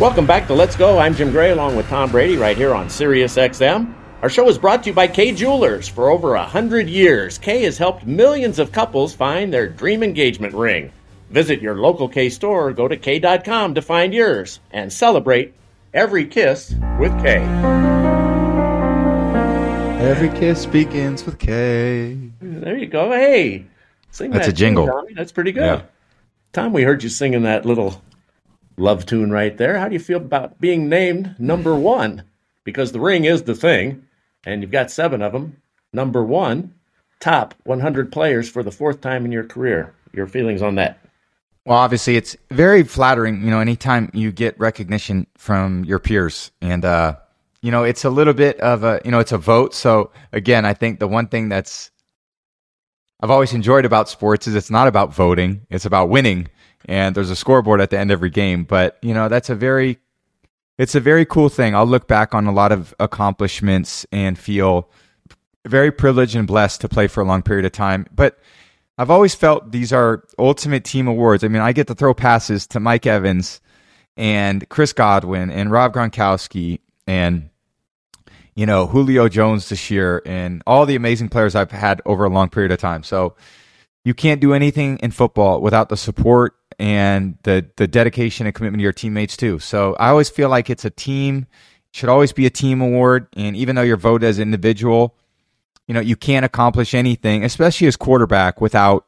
Welcome 0.00 0.26
back 0.26 0.48
to 0.48 0.54
Let's 0.54 0.74
Go. 0.74 0.98
I'm 0.98 1.14
Jim 1.14 1.30
Gray 1.30 1.52
along 1.52 1.76
with 1.76 1.86
Tom 1.88 2.10
Brady 2.10 2.36
right 2.36 2.56
here 2.56 2.74
on 2.74 2.90
Sirius 2.90 3.36
XM. 3.36 3.94
Our 4.20 4.28
show 4.28 4.48
is 4.48 4.58
brought 4.58 4.82
to 4.82 4.90
you 4.90 4.94
by 4.94 5.06
Kay 5.06 5.30
Jewelers. 5.30 5.86
For 5.86 6.10
over 6.10 6.34
a 6.34 6.42
hundred 6.42 6.88
years, 6.88 7.38
Kay 7.38 7.62
has 7.62 7.78
helped 7.78 8.04
millions 8.04 8.58
of 8.58 8.72
couples 8.72 9.14
find 9.14 9.52
their 9.52 9.68
dream 9.68 10.02
engagement 10.02 10.54
ring. 10.54 10.90
Visit 11.30 11.62
your 11.62 11.76
local 11.76 12.08
Kay 12.08 12.28
store 12.28 12.66
or 12.66 12.72
go 12.72 12.88
to 12.88 12.96
Kay.com 12.96 13.74
to 13.74 13.82
find 13.82 14.12
yours 14.12 14.58
and 14.72 14.92
celebrate 14.92 15.54
every 15.94 16.26
kiss 16.26 16.74
with 16.98 17.12
Kay. 17.22 17.44
Every 20.00 20.30
kiss 20.30 20.66
begins 20.66 21.24
with 21.24 21.38
Kay. 21.38 22.18
There 22.40 22.76
you 22.76 22.86
go. 22.86 23.12
Hey, 23.12 23.66
sing 24.10 24.32
That's 24.32 24.46
that 24.46 24.52
a 24.52 24.56
jingle. 24.56 24.88
Tommy. 24.88 25.14
That's 25.14 25.30
pretty 25.30 25.52
good. 25.52 25.62
Yeah. 25.62 25.82
Tom, 26.52 26.72
we 26.72 26.82
heard 26.82 27.04
you 27.04 27.08
singing 27.08 27.42
that 27.44 27.64
little 27.64 28.02
love 28.76 29.06
tune 29.06 29.30
right 29.30 29.56
there. 29.56 29.78
How 29.78 29.86
do 29.86 29.94
you 29.94 30.00
feel 30.00 30.18
about 30.18 30.60
being 30.60 30.88
named 30.88 31.36
number 31.38 31.76
one? 31.76 32.24
Because 32.64 32.90
the 32.90 33.00
ring 33.00 33.24
is 33.24 33.44
the 33.44 33.54
thing, 33.54 34.04
and 34.44 34.62
you've 34.62 34.70
got 34.70 34.90
seven 34.90 35.22
of 35.22 35.32
them. 35.32 35.60
Number 35.92 36.24
one, 36.24 36.74
top 37.20 37.54
100 37.64 38.12
players 38.12 38.48
for 38.48 38.62
the 38.62 38.70
fourth 38.70 39.00
time 39.00 39.24
in 39.24 39.32
your 39.32 39.44
career. 39.44 39.94
Your 40.12 40.26
feelings 40.26 40.62
on 40.62 40.76
that? 40.76 40.98
Well, 41.64 41.78
obviously, 41.78 42.16
it's 42.16 42.36
very 42.50 42.82
flattering, 42.82 43.42
you 43.42 43.50
know, 43.50 43.60
anytime 43.60 44.10
you 44.14 44.32
get 44.32 44.58
recognition 44.58 45.26
from 45.36 45.84
your 45.84 45.98
peers. 45.98 46.50
And, 46.62 46.84
uh, 46.84 47.16
you 47.60 47.70
know, 47.70 47.84
it's 47.84 48.04
a 48.04 48.10
little 48.10 48.32
bit 48.32 48.58
of 48.60 48.84
a, 48.84 49.00
you 49.04 49.10
know, 49.10 49.18
it's 49.18 49.32
a 49.32 49.38
vote. 49.38 49.74
So, 49.74 50.10
again, 50.32 50.64
I 50.64 50.72
think 50.72 50.98
the 50.98 51.08
one 51.08 51.28
thing 51.28 51.48
that's 51.48 51.90
I've 53.20 53.30
always 53.30 53.52
enjoyed 53.52 53.84
about 53.84 54.08
sports 54.08 54.46
is 54.46 54.54
it's 54.54 54.70
not 54.70 54.86
about 54.86 55.12
voting, 55.12 55.66
it's 55.70 55.84
about 55.84 56.08
winning. 56.08 56.48
And 56.84 57.14
there's 57.14 57.30
a 57.30 57.36
scoreboard 57.36 57.80
at 57.80 57.90
the 57.90 57.98
end 57.98 58.10
of 58.10 58.18
every 58.18 58.30
game. 58.30 58.64
But, 58.64 58.96
you 59.02 59.12
know, 59.12 59.28
that's 59.28 59.50
a 59.50 59.54
very, 59.54 59.98
it's 60.78 60.94
a 60.94 61.00
very 61.00 61.26
cool 61.26 61.48
thing. 61.48 61.74
I'll 61.74 61.86
look 61.86 62.06
back 62.06 62.34
on 62.34 62.46
a 62.46 62.52
lot 62.52 62.72
of 62.72 62.94
accomplishments 63.00 64.06
and 64.12 64.38
feel 64.38 64.88
very 65.66 65.90
privileged 65.90 66.36
and 66.36 66.46
blessed 66.46 66.80
to 66.82 66.88
play 66.88 67.08
for 67.08 67.20
a 67.20 67.24
long 67.24 67.42
period 67.42 67.66
of 67.66 67.72
time. 67.72 68.06
But 68.12 68.38
I've 68.96 69.10
always 69.10 69.34
felt 69.34 69.72
these 69.72 69.92
are 69.92 70.24
ultimate 70.38 70.84
team 70.84 71.08
awards. 71.08 71.44
I 71.44 71.48
mean, 71.48 71.62
I 71.62 71.72
get 71.72 71.88
to 71.88 71.94
throw 71.94 72.14
passes 72.14 72.66
to 72.68 72.80
Mike 72.80 73.06
Evans 73.06 73.60
and 74.16 74.68
Chris 74.68 74.92
Godwin 74.92 75.50
and 75.50 75.70
Rob 75.70 75.92
Gronkowski 75.92 76.80
and 77.06 77.50
you 78.56 78.66
know 78.66 78.86
Julio 78.86 79.28
Jones 79.28 79.68
this 79.68 79.90
year 79.90 80.20
and 80.26 80.62
all 80.66 80.84
the 80.84 80.96
amazing 80.96 81.28
players 81.28 81.54
I've 81.54 81.70
had 81.70 82.02
over 82.04 82.24
a 82.24 82.28
long 82.28 82.50
period 82.50 82.72
of 82.72 82.78
time. 82.78 83.04
So 83.04 83.36
you 84.04 84.14
can't 84.14 84.40
do 84.40 84.52
anything 84.52 84.98
in 84.98 85.12
football 85.12 85.60
without 85.60 85.88
the 85.88 85.96
support 85.96 86.57
and 86.78 87.36
the 87.42 87.66
the 87.76 87.88
dedication 87.88 88.46
and 88.46 88.54
commitment 88.54 88.80
of 88.80 88.84
your 88.84 88.92
teammates 88.92 89.36
too. 89.36 89.58
So 89.58 89.94
I 89.98 90.08
always 90.08 90.30
feel 90.30 90.48
like 90.48 90.70
it's 90.70 90.84
a 90.84 90.90
team 90.90 91.46
should 91.90 92.08
always 92.08 92.32
be 92.32 92.46
a 92.46 92.50
team 92.50 92.80
award 92.80 93.28
and 93.34 93.56
even 93.56 93.74
though 93.76 93.82
your 93.82 93.96
vote 93.96 94.22
as 94.22 94.38
an 94.38 94.42
individual 94.42 95.16
you 95.88 95.94
know, 95.94 96.00
you 96.00 96.14
can't 96.14 96.44
accomplish 96.44 96.94
anything, 96.94 97.42
especially 97.42 97.86
as 97.86 97.96
quarterback, 97.96 98.60
without 98.60 99.06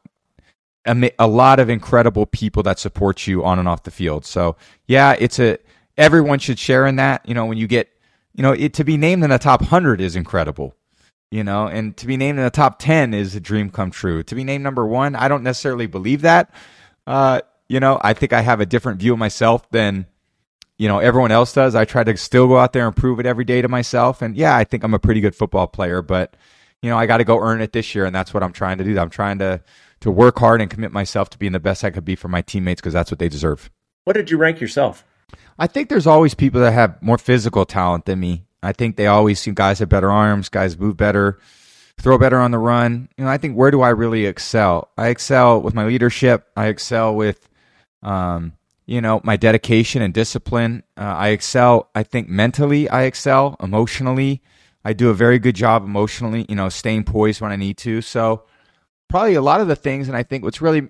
a, 0.85 1.11
a 1.19 1.27
lot 1.27 1.59
of 1.59 1.69
incredible 1.69 2.25
people 2.25 2.63
that 2.63 2.79
support 2.79 3.27
you 3.27 3.45
on 3.45 3.59
and 3.59 3.67
off 3.67 3.83
the 3.83 3.91
field. 3.91 4.25
So, 4.25 4.57
yeah, 4.87 5.15
it's 5.17 5.39
a 5.39 5.59
everyone 5.95 6.39
should 6.39 6.57
share 6.57 6.87
in 6.87 6.95
that. 6.95 7.27
You 7.29 7.35
know, 7.35 7.45
when 7.45 7.59
you 7.59 7.67
get, 7.67 7.87
you 8.33 8.41
know, 8.41 8.51
it 8.51 8.73
to 8.73 8.83
be 8.83 8.97
named 8.97 9.23
in 9.23 9.29
the 9.29 9.37
top 9.37 9.61
hundred 9.61 10.01
is 10.01 10.15
incredible. 10.15 10.75
You 11.29 11.45
know, 11.45 11.67
and 11.67 11.95
to 11.95 12.07
be 12.07 12.17
named 12.17 12.39
in 12.39 12.43
the 12.43 12.49
top 12.49 12.79
ten 12.79 13.13
is 13.13 13.35
a 13.35 13.39
dream 13.39 13.69
come 13.69 13.91
true. 13.91 14.23
To 14.23 14.35
be 14.35 14.43
named 14.43 14.63
number 14.63 14.85
one, 14.85 15.15
I 15.15 15.27
don't 15.27 15.43
necessarily 15.43 15.85
believe 15.85 16.23
that. 16.23 16.51
Uh, 17.05 17.41
you 17.71 17.79
know, 17.79 17.99
I 18.03 18.13
think 18.13 18.33
I 18.33 18.41
have 18.41 18.59
a 18.59 18.65
different 18.65 18.99
view 18.99 19.13
of 19.13 19.19
myself 19.19 19.69
than 19.69 20.05
you 20.77 20.89
know 20.89 20.99
everyone 20.99 21.31
else 21.31 21.53
does. 21.53 21.73
I 21.73 21.85
try 21.85 22.03
to 22.03 22.17
still 22.17 22.47
go 22.47 22.57
out 22.57 22.73
there 22.73 22.85
and 22.85 22.93
prove 22.93 23.19
it 23.21 23.25
every 23.25 23.45
day 23.45 23.61
to 23.61 23.69
myself. 23.69 24.21
And 24.21 24.35
yeah, 24.35 24.57
I 24.57 24.65
think 24.65 24.83
I'm 24.83 24.93
a 24.93 24.99
pretty 24.99 25.21
good 25.21 25.35
football 25.35 25.67
player, 25.67 26.01
but 26.01 26.35
you 26.81 26.89
know, 26.89 26.97
I 26.97 27.05
got 27.05 27.17
to 27.17 27.23
go 27.23 27.39
earn 27.39 27.61
it 27.61 27.71
this 27.71 27.95
year, 27.95 28.05
and 28.05 28.13
that's 28.13 28.33
what 28.33 28.43
I'm 28.43 28.51
trying 28.51 28.77
to 28.79 28.83
do. 28.83 28.99
I'm 28.99 29.09
trying 29.09 29.39
to 29.39 29.61
to 30.01 30.11
work 30.11 30.37
hard 30.37 30.59
and 30.59 30.69
commit 30.69 30.91
myself 30.91 31.29
to 31.29 31.37
being 31.37 31.53
the 31.53 31.61
best 31.61 31.83
I 31.85 31.91
could 31.91 32.03
be 32.03 32.15
for 32.15 32.27
my 32.27 32.41
teammates 32.41 32.81
because 32.81 32.93
that's 32.93 33.09
what 33.09 33.19
they 33.19 33.29
deserve. 33.29 33.71
What 34.03 34.13
did 34.13 34.29
you 34.29 34.37
rank 34.37 34.59
yourself? 34.59 35.05
I 35.57 35.67
think 35.67 35.87
there's 35.87 36.07
always 36.07 36.33
people 36.33 36.59
that 36.59 36.73
have 36.73 37.01
more 37.01 37.19
physical 37.19 37.65
talent 37.65 38.05
than 38.05 38.19
me. 38.19 38.43
I 38.63 38.73
think 38.73 38.97
they 38.97 39.07
always 39.07 39.39
see 39.39 39.51
guys 39.51 39.79
have 39.79 39.89
better 39.89 40.11
arms, 40.11 40.49
guys 40.49 40.77
move 40.77 40.97
better, 40.97 41.39
throw 41.99 42.17
better 42.17 42.39
on 42.39 42.51
the 42.51 42.57
run. 42.57 43.07
You 43.17 43.23
know, 43.23 43.29
I 43.29 43.37
think 43.37 43.55
where 43.55 43.71
do 43.71 43.81
I 43.81 43.89
really 43.89 44.25
excel? 44.25 44.89
I 44.97 45.07
excel 45.07 45.61
with 45.61 45.73
my 45.73 45.85
leadership. 45.85 46.47
I 46.57 46.67
excel 46.67 47.15
with, 47.15 47.47
um, 48.03 48.53
you 48.85 49.01
know, 49.01 49.21
my 49.23 49.37
dedication 49.37 50.01
and 50.01 50.13
discipline. 50.13 50.83
Uh, 50.97 51.01
I 51.01 51.29
excel. 51.29 51.89
I 51.95 52.03
think 52.03 52.27
mentally, 52.27 52.89
I 52.89 53.03
excel 53.03 53.55
emotionally. 53.61 54.41
I 54.83 54.93
do 54.93 55.09
a 55.09 55.13
very 55.13 55.39
good 55.39 55.55
job 55.55 55.83
emotionally, 55.83 56.45
you 56.49 56.55
know, 56.55 56.69
staying 56.69 57.03
poised 57.03 57.39
when 57.39 57.51
I 57.51 57.55
need 57.55 57.77
to. 57.79 58.01
So 58.01 58.43
probably 59.09 59.35
a 59.35 59.41
lot 59.41 59.61
of 59.61 59.67
the 59.67 59.75
things, 59.75 60.07
and 60.07 60.17
I 60.17 60.23
think 60.23 60.43
what's 60.43 60.61
really 60.61 60.89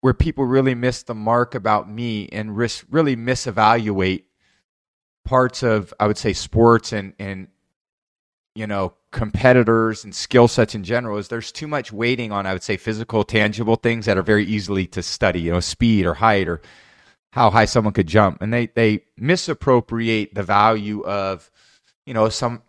where 0.00 0.12
people 0.12 0.44
really 0.44 0.74
miss 0.74 1.04
the 1.04 1.14
mark 1.14 1.54
about 1.54 1.88
me 1.88 2.28
and 2.32 2.56
risk 2.56 2.84
really 2.90 3.16
misevaluate 3.16 4.24
parts 5.24 5.62
of 5.62 5.94
I 5.98 6.06
would 6.06 6.18
say 6.18 6.32
sports 6.32 6.92
and 6.92 7.14
and 7.18 7.48
you 8.54 8.66
know 8.66 8.94
competitors 9.10 10.04
and 10.04 10.14
skill 10.14 10.48
sets 10.48 10.74
in 10.74 10.84
general 10.84 11.18
is 11.18 11.28
there's 11.28 11.52
too 11.52 11.66
much 11.66 11.92
weighting 11.92 12.32
on 12.32 12.46
I 12.46 12.52
would 12.52 12.62
say 12.62 12.76
physical 12.76 13.24
tangible 13.24 13.76
things 13.76 14.06
that 14.06 14.18
are 14.18 14.22
very 14.22 14.44
easily 14.44 14.86
to 14.88 15.02
study 15.02 15.40
you 15.40 15.52
know 15.52 15.60
speed 15.60 16.06
or 16.06 16.14
height 16.14 16.48
or 16.48 16.60
how 17.32 17.50
high 17.50 17.64
someone 17.64 17.94
could 17.94 18.06
jump. 18.06 18.40
And 18.40 18.52
they 18.52 18.66
they 18.66 19.04
misappropriate 19.16 20.34
the 20.34 20.42
value 20.42 21.02
of 21.04 21.50
you 22.06 22.14
know 22.14 22.28
some 22.28 22.62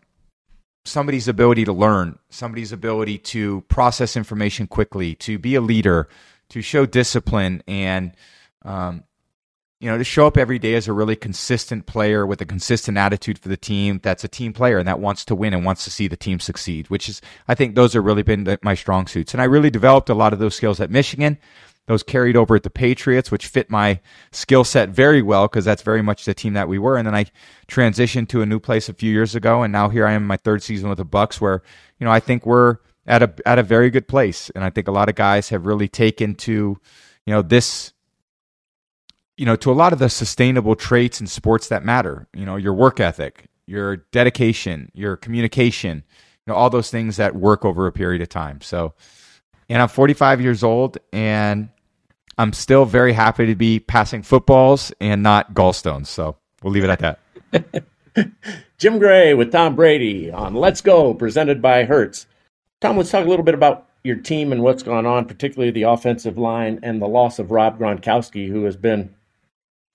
somebody's 0.85 1.27
ability 1.27 1.65
to 1.65 1.73
learn 1.73 2.19
somebody's 2.29 2.71
ability 2.71 3.17
to 3.17 3.61
process 3.61 4.17
information 4.17 4.67
quickly 4.67 5.15
to 5.15 5.37
be 5.37 5.55
a 5.55 5.61
leader 5.61 6.09
to 6.49 6.61
show 6.61 6.85
discipline 6.85 7.63
and 7.67 8.11
um, 8.65 9.03
you 9.83 9.89
know 9.89 9.97
to 9.97 10.03
show 10.05 10.25
up 10.25 10.37
every 10.37 10.57
day 10.57 10.75
as 10.75 10.87
a 10.87 10.93
really 10.93 11.15
consistent 11.17 11.85
player 11.85 12.25
with 12.25 12.39
a 12.39 12.45
consistent 12.45 12.97
attitude 12.97 13.37
for 13.37 13.49
the 13.49 13.57
team 13.57 13.99
that's 14.01 14.23
a 14.23 14.29
team 14.29 14.53
player 14.53 14.79
and 14.79 14.87
that 14.87 15.01
wants 15.01 15.25
to 15.25 15.35
win 15.35 15.53
and 15.53 15.65
wants 15.65 15.83
to 15.83 15.91
see 15.91 16.07
the 16.07 16.15
team 16.15 16.39
succeed 16.39 16.89
which 16.89 17.09
is 17.09 17.21
i 17.49 17.53
think 17.53 17.75
those 17.75 17.91
have 17.91 18.05
really 18.05 18.23
been 18.23 18.57
my 18.63 18.75
strong 18.75 19.05
suits. 19.07 19.33
And 19.33 19.41
i 19.41 19.45
really 19.45 19.69
developed 19.69 20.09
a 20.09 20.13
lot 20.13 20.31
of 20.31 20.39
those 20.39 20.55
skills 20.55 20.79
at 20.79 20.89
michigan. 20.89 21.37
Those 21.85 22.01
carried 22.01 22.37
over 22.37 22.55
at 22.55 22.63
the 22.63 22.69
patriots 22.69 23.29
which 23.29 23.45
fit 23.45 23.69
my 23.69 23.99
skill 24.31 24.63
set 24.63 24.87
very 24.87 25.21
well 25.21 25.49
because 25.49 25.65
that's 25.65 25.81
very 25.81 26.01
much 26.01 26.23
the 26.23 26.33
team 26.33 26.53
that 26.53 26.69
we 26.69 26.79
were. 26.79 26.95
And 26.95 27.05
then 27.05 27.15
i 27.15 27.25
transitioned 27.67 28.29
to 28.29 28.41
a 28.41 28.45
new 28.45 28.61
place 28.61 28.87
a 28.87 28.93
few 28.93 29.11
years 29.11 29.35
ago 29.35 29.63
and 29.63 29.73
now 29.73 29.89
here 29.89 30.07
i 30.07 30.13
am 30.13 30.21
in 30.21 30.27
my 30.27 30.37
third 30.37 30.63
season 30.63 30.87
with 30.87 30.97
the 30.97 31.03
bucks 31.03 31.41
where 31.41 31.61
you 31.99 32.05
know 32.05 32.11
i 32.11 32.21
think 32.21 32.45
we're 32.45 32.77
at 33.05 33.21
a 33.21 33.33
at 33.45 33.59
a 33.59 33.63
very 33.63 33.89
good 33.89 34.07
place. 34.07 34.49
And 34.55 34.63
i 34.63 34.69
think 34.69 34.87
a 34.87 34.93
lot 34.93 35.09
of 35.09 35.15
guys 35.15 35.49
have 35.49 35.65
really 35.65 35.89
taken 35.89 36.35
to 36.35 36.77
you 37.25 37.33
know 37.33 37.41
this 37.41 37.91
you 39.37 39.45
know 39.45 39.55
to 39.55 39.71
a 39.71 39.73
lot 39.73 39.93
of 39.93 39.99
the 39.99 40.09
sustainable 40.09 40.75
traits 40.75 41.19
in 41.19 41.27
sports 41.27 41.67
that 41.67 41.83
matter 41.83 42.27
you 42.33 42.45
know 42.45 42.55
your 42.55 42.73
work 42.73 42.99
ethic 42.99 43.45
your 43.65 43.97
dedication 44.11 44.91
your 44.93 45.15
communication 45.15 46.03
you 46.45 46.51
know 46.51 46.55
all 46.55 46.69
those 46.69 46.91
things 46.91 47.17
that 47.17 47.35
work 47.35 47.65
over 47.65 47.87
a 47.87 47.91
period 47.91 48.21
of 48.21 48.29
time 48.29 48.61
so 48.61 48.93
and 49.69 49.81
i'm 49.81 49.87
45 49.87 50.41
years 50.41 50.63
old 50.63 50.97
and 51.11 51.69
I'm 52.37 52.53
still 52.53 52.85
very 52.85 53.13
happy 53.13 53.45
to 53.45 53.55
be 53.55 53.79
passing 53.79 54.23
footballs 54.23 54.91
and 54.99 55.21
not 55.21 55.53
gallstones. 55.53 56.07
So 56.07 56.37
we'll 56.61 56.73
leave 56.73 56.83
it 56.83 56.89
at 56.89 57.19
that. 57.53 57.83
Jim 58.77 58.99
Gray 58.99 59.33
with 59.33 59.51
Tom 59.51 59.75
Brady 59.75 60.31
on 60.31 60.55
Let's 60.55 60.81
Go, 60.81 61.13
presented 61.13 61.61
by 61.61 61.85
Hertz. 61.85 62.25
Tom, 62.81 62.97
let's 62.97 63.11
talk 63.11 63.25
a 63.25 63.29
little 63.29 63.45
bit 63.45 63.53
about 63.53 63.87
your 64.03 64.17
team 64.17 64.51
and 64.51 64.61
what's 64.61 64.83
gone 64.83 65.05
on, 65.05 65.25
particularly 65.25 65.71
the 65.71 65.83
offensive 65.83 66.37
line 66.37 66.79
and 66.83 67.01
the 67.01 67.07
loss 67.07 67.39
of 67.39 67.51
Rob 67.51 67.79
Gronkowski, 67.79 68.49
who 68.49 68.65
has 68.65 68.75
been 68.75 69.13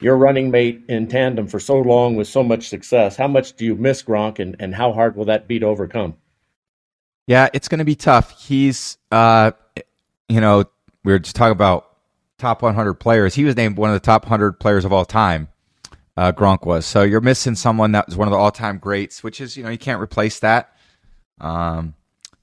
your 0.01 0.17
running 0.17 0.51
mate 0.51 0.83
in 0.89 1.09
tandem 1.09 1.47
for 1.47 1.59
so 1.59 1.79
long 1.79 2.17
with 2.17 2.29
so 2.29 2.43
much 2.43 2.69
success. 2.69 3.17
How 3.17 3.29
much 3.29 3.55
do 3.55 3.65
you 3.65 3.75
miss 3.75 4.03
Gronk, 4.03 4.39
and, 4.39 4.57
and 4.59 4.75
how 4.75 4.93
hard 4.93 5.17
will 5.17 5.25
that 5.27 5.49
be 5.49 5.59
to 5.59 5.67
overcome? 5.67 6.15
Yeah, 7.27 7.49
it's 7.53 7.69
going 7.69 7.81
to 7.81 7.85
be 7.85 7.97
tough. 7.97 8.41
He's, 8.41 8.97
uh, 9.11 9.53
you 10.29 10.41
know, 10.41 10.65
we 11.05 11.13
were 11.13 11.19
just 11.19 11.37
talking 11.37 11.53
about 11.53 11.97
top 12.39 12.63
100 12.63 12.95
players. 12.95 13.35
He 13.35 13.45
was 13.45 13.57
named 13.57 13.77
one 13.77 13.91
of 13.91 13.95
the 13.95 14.05
top 14.05 14.25
100 14.25 14.61
players 14.61 14.85
of 14.85 14.93
all 14.93 15.05
time. 15.05 15.49
Uh, 16.17 16.33
Gronk 16.33 16.65
was. 16.67 16.85
So 16.85 17.03
you're 17.03 17.21
missing 17.21 17.55
someone 17.55 17.93
that 17.93 18.07
was 18.07 18.17
one 18.17 18.27
of 18.27 18.33
the 18.33 18.39
all-time 18.39 18.79
greats, 18.79 19.23
which 19.23 19.41
is, 19.41 19.57
you 19.57 19.63
know, 19.63 19.71
you 19.71 19.79
can't 19.79 20.01
replace 20.01 20.41
that. 20.41 20.75
Um, 21.41 21.95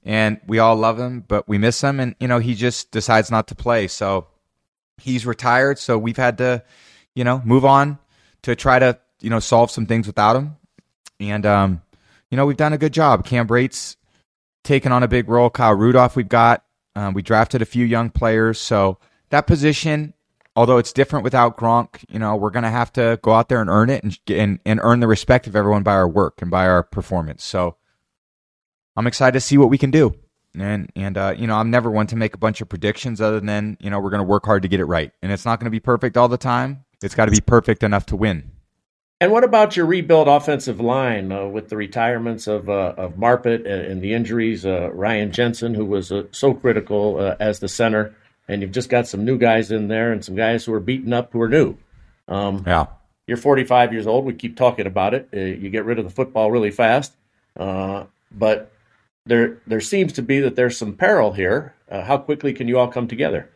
and 0.02 0.40
we 0.46 0.60
all 0.60 0.76
love 0.76 0.98
him, 0.98 1.24
but 1.26 1.48
we 1.48 1.58
miss 1.58 1.82
him, 1.82 2.00
and 2.00 2.14
you 2.20 2.28
know, 2.28 2.38
he 2.38 2.54
just 2.54 2.92
decides 2.92 3.30
not 3.30 3.48
to 3.48 3.54
play. 3.54 3.88
So 3.88 4.28
he's 4.98 5.26
retired. 5.26 5.78
So 5.78 5.98
we've 5.98 6.16
had 6.16 6.38
to, 6.38 6.62
you 7.16 7.24
know, 7.24 7.42
move 7.44 7.64
on 7.64 7.98
to 8.42 8.54
try 8.54 8.78
to, 8.78 8.96
you 9.20 9.30
know, 9.30 9.40
solve 9.40 9.72
some 9.72 9.86
things 9.86 10.06
without 10.06 10.36
him. 10.36 10.56
And 11.18 11.44
um, 11.44 11.82
you 12.30 12.36
know, 12.36 12.46
we've 12.46 12.56
done 12.56 12.72
a 12.72 12.78
good 12.78 12.92
job. 12.92 13.24
Cam 13.24 13.48
Brate's 13.48 13.96
taken 14.62 14.92
on 14.92 15.02
a 15.02 15.08
big 15.08 15.28
role. 15.28 15.50
Kyle 15.50 15.74
Rudolph, 15.74 16.14
we've 16.14 16.28
got. 16.28 16.62
Um, 16.94 17.12
we 17.12 17.20
drafted 17.20 17.60
a 17.60 17.66
few 17.66 17.84
young 17.84 18.08
players, 18.08 18.58
so 18.58 18.98
that 19.28 19.46
position, 19.46 20.14
although 20.54 20.78
it's 20.78 20.94
different 20.94 21.24
without 21.24 21.58
Gronk, 21.58 22.02
you 22.08 22.18
know, 22.18 22.36
we're 22.36 22.50
going 22.50 22.62
to 22.62 22.70
have 22.70 22.90
to 22.94 23.18
go 23.20 23.34
out 23.34 23.50
there 23.50 23.60
and 23.60 23.68
earn 23.68 23.90
it 23.90 24.02
and, 24.02 24.18
and 24.28 24.60
and 24.64 24.80
earn 24.82 25.00
the 25.00 25.06
respect 25.06 25.46
of 25.46 25.54
everyone 25.54 25.82
by 25.82 25.92
our 25.92 26.08
work 26.08 26.40
and 26.40 26.50
by 26.50 26.66
our 26.66 26.82
performance. 26.82 27.44
So 27.44 27.76
I'm 28.96 29.06
excited 29.06 29.32
to 29.32 29.40
see 29.40 29.58
what 29.58 29.68
we 29.68 29.76
can 29.76 29.90
do. 29.90 30.14
And 30.54 30.90
and 30.96 31.18
uh, 31.18 31.34
you 31.36 31.46
know, 31.46 31.56
I'm 31.56 31.70
never 31.70 31.90
one 31.90 32.06
to 32.06 32.16
make 32.16 32.32
a 32.32 32.38
bunch 32.38 32.62
of 32.62 32.68
predictions 32.70 33.20
other 33.20 33.40
than 33.40 33.76
you 33.78 33.90
know 33.90 34.00
we're 34.00 34.10
going 34.10 34.20
to 34.20 34.24
work 34.24 34.46
hard 34.46 34.62
to 34.62 34.68
get 34.68 34.80
it 34.80 34.86
right. 34.86 35.12
And 35.22 35.30
it's 35.30 35.44
not 35.44 35.60
going 35.60 35.66
to 35.66 35.70
be 35.70 35.80
perfect 35.80 36.16
all 36.16 36.28
the 36.28 36.38
time. 36.38 36.85
It's 37.02 37.14
got 37.14 37.26
to 37.26 37.30
be 37.30 37.40
perfect 37.40 37.82
enough 37.82 38.06
to 38.06 38.16
win. 38.16 38.50
And 39.18 39.32
what 39.32 39.44
about 39.44 39.76
your 39.76 39.86
rebuilt 39.86 40.28
offensive 40.28 40.78
line 40.78 41.32
uh, 41.32 41.46
with 41.46 41.70
the 41.70 41.76
retirements 41.76 42.46
of 42.46 42.68
uh, 42.68 42.94
of 42.98 43.14
Marpet 43.14 43.60
and, 43.60 43.66
and 43.66 44.02
the 44.02 44.12
injuries? 44.12 44.66
Uh, 44.66 44.90
Ryan 44.92 45.32
Jensen, 45.32 45.74
who 45.74 45.86
was 45.86 46.12
uh, 46.12 46.24
so 46.32 46.52
critical 46.52 47.18
uh, 47.18 47.36
as 47.40 47.60
the 47.60 47.68
center, 47.68 48.14
and 48.46 48.60
you've 48.60 48.72
just 48.72 48.90
got 48.90 49.08
some 49.08 49.24
new 49.24 49.38
guys 49.38 49.70
in 49.70 49.88
there 49.88 50.12
and 50.12 50.22
some 50.22 50.34
guys 50.34 50.66
who 50.66 50.74
are 50.74 50.80
beaten 50.80 51.14
up 51.14 51.32
who 51.32 51.40
are 51.40 51.48
new. 51.48 51.78
Um, 52.28 52.62
yeah, 52.66 52.86
you're 53.26 53.38
45 53.38 53.94
years 53.94 54.06
old. 54.06 54.26
We 54.26 54.34
keep 54.34 54.54
talking 54.54 54.86
about 54.86 55.14
it. 55.14 55.30
Uh, 55.34 55.40
you 55.40 55.70
get 55.70 55.86
rid 55.86 55.98
of 55.98 56.04
the 56.04 56.10
football 56.10 56.50
really 56.50 56.70
fast, 56.70 57.14
but 57.56 58.70
there 59.24 59.62
there 59.66 59.80
seems 59.80 60.12
to 60.14 60.22
be 60.22 60.40
that 60.40 60.56
there's 60.56 60.76
some 60.76 60.92
peril 60.92 61.32
here. 61.32 61.74
how 61.90 62.18
quickly 62.18 62.52
can 62.52 62.68
you 62.68 62.78
all 62.78 62.88
come 62.88 63.08
together? 63.08 63.48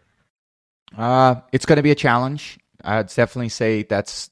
it's 1.52 1.66
going 1.66 1.76
to 1.76 1.82
be 1.82 1.90
a 1.90 1.94
challenge. 1.94 2.58
I'd 2.84 3.08
definitely 3.08 3.48
say 3.50 3.82
that's 3.82 4.30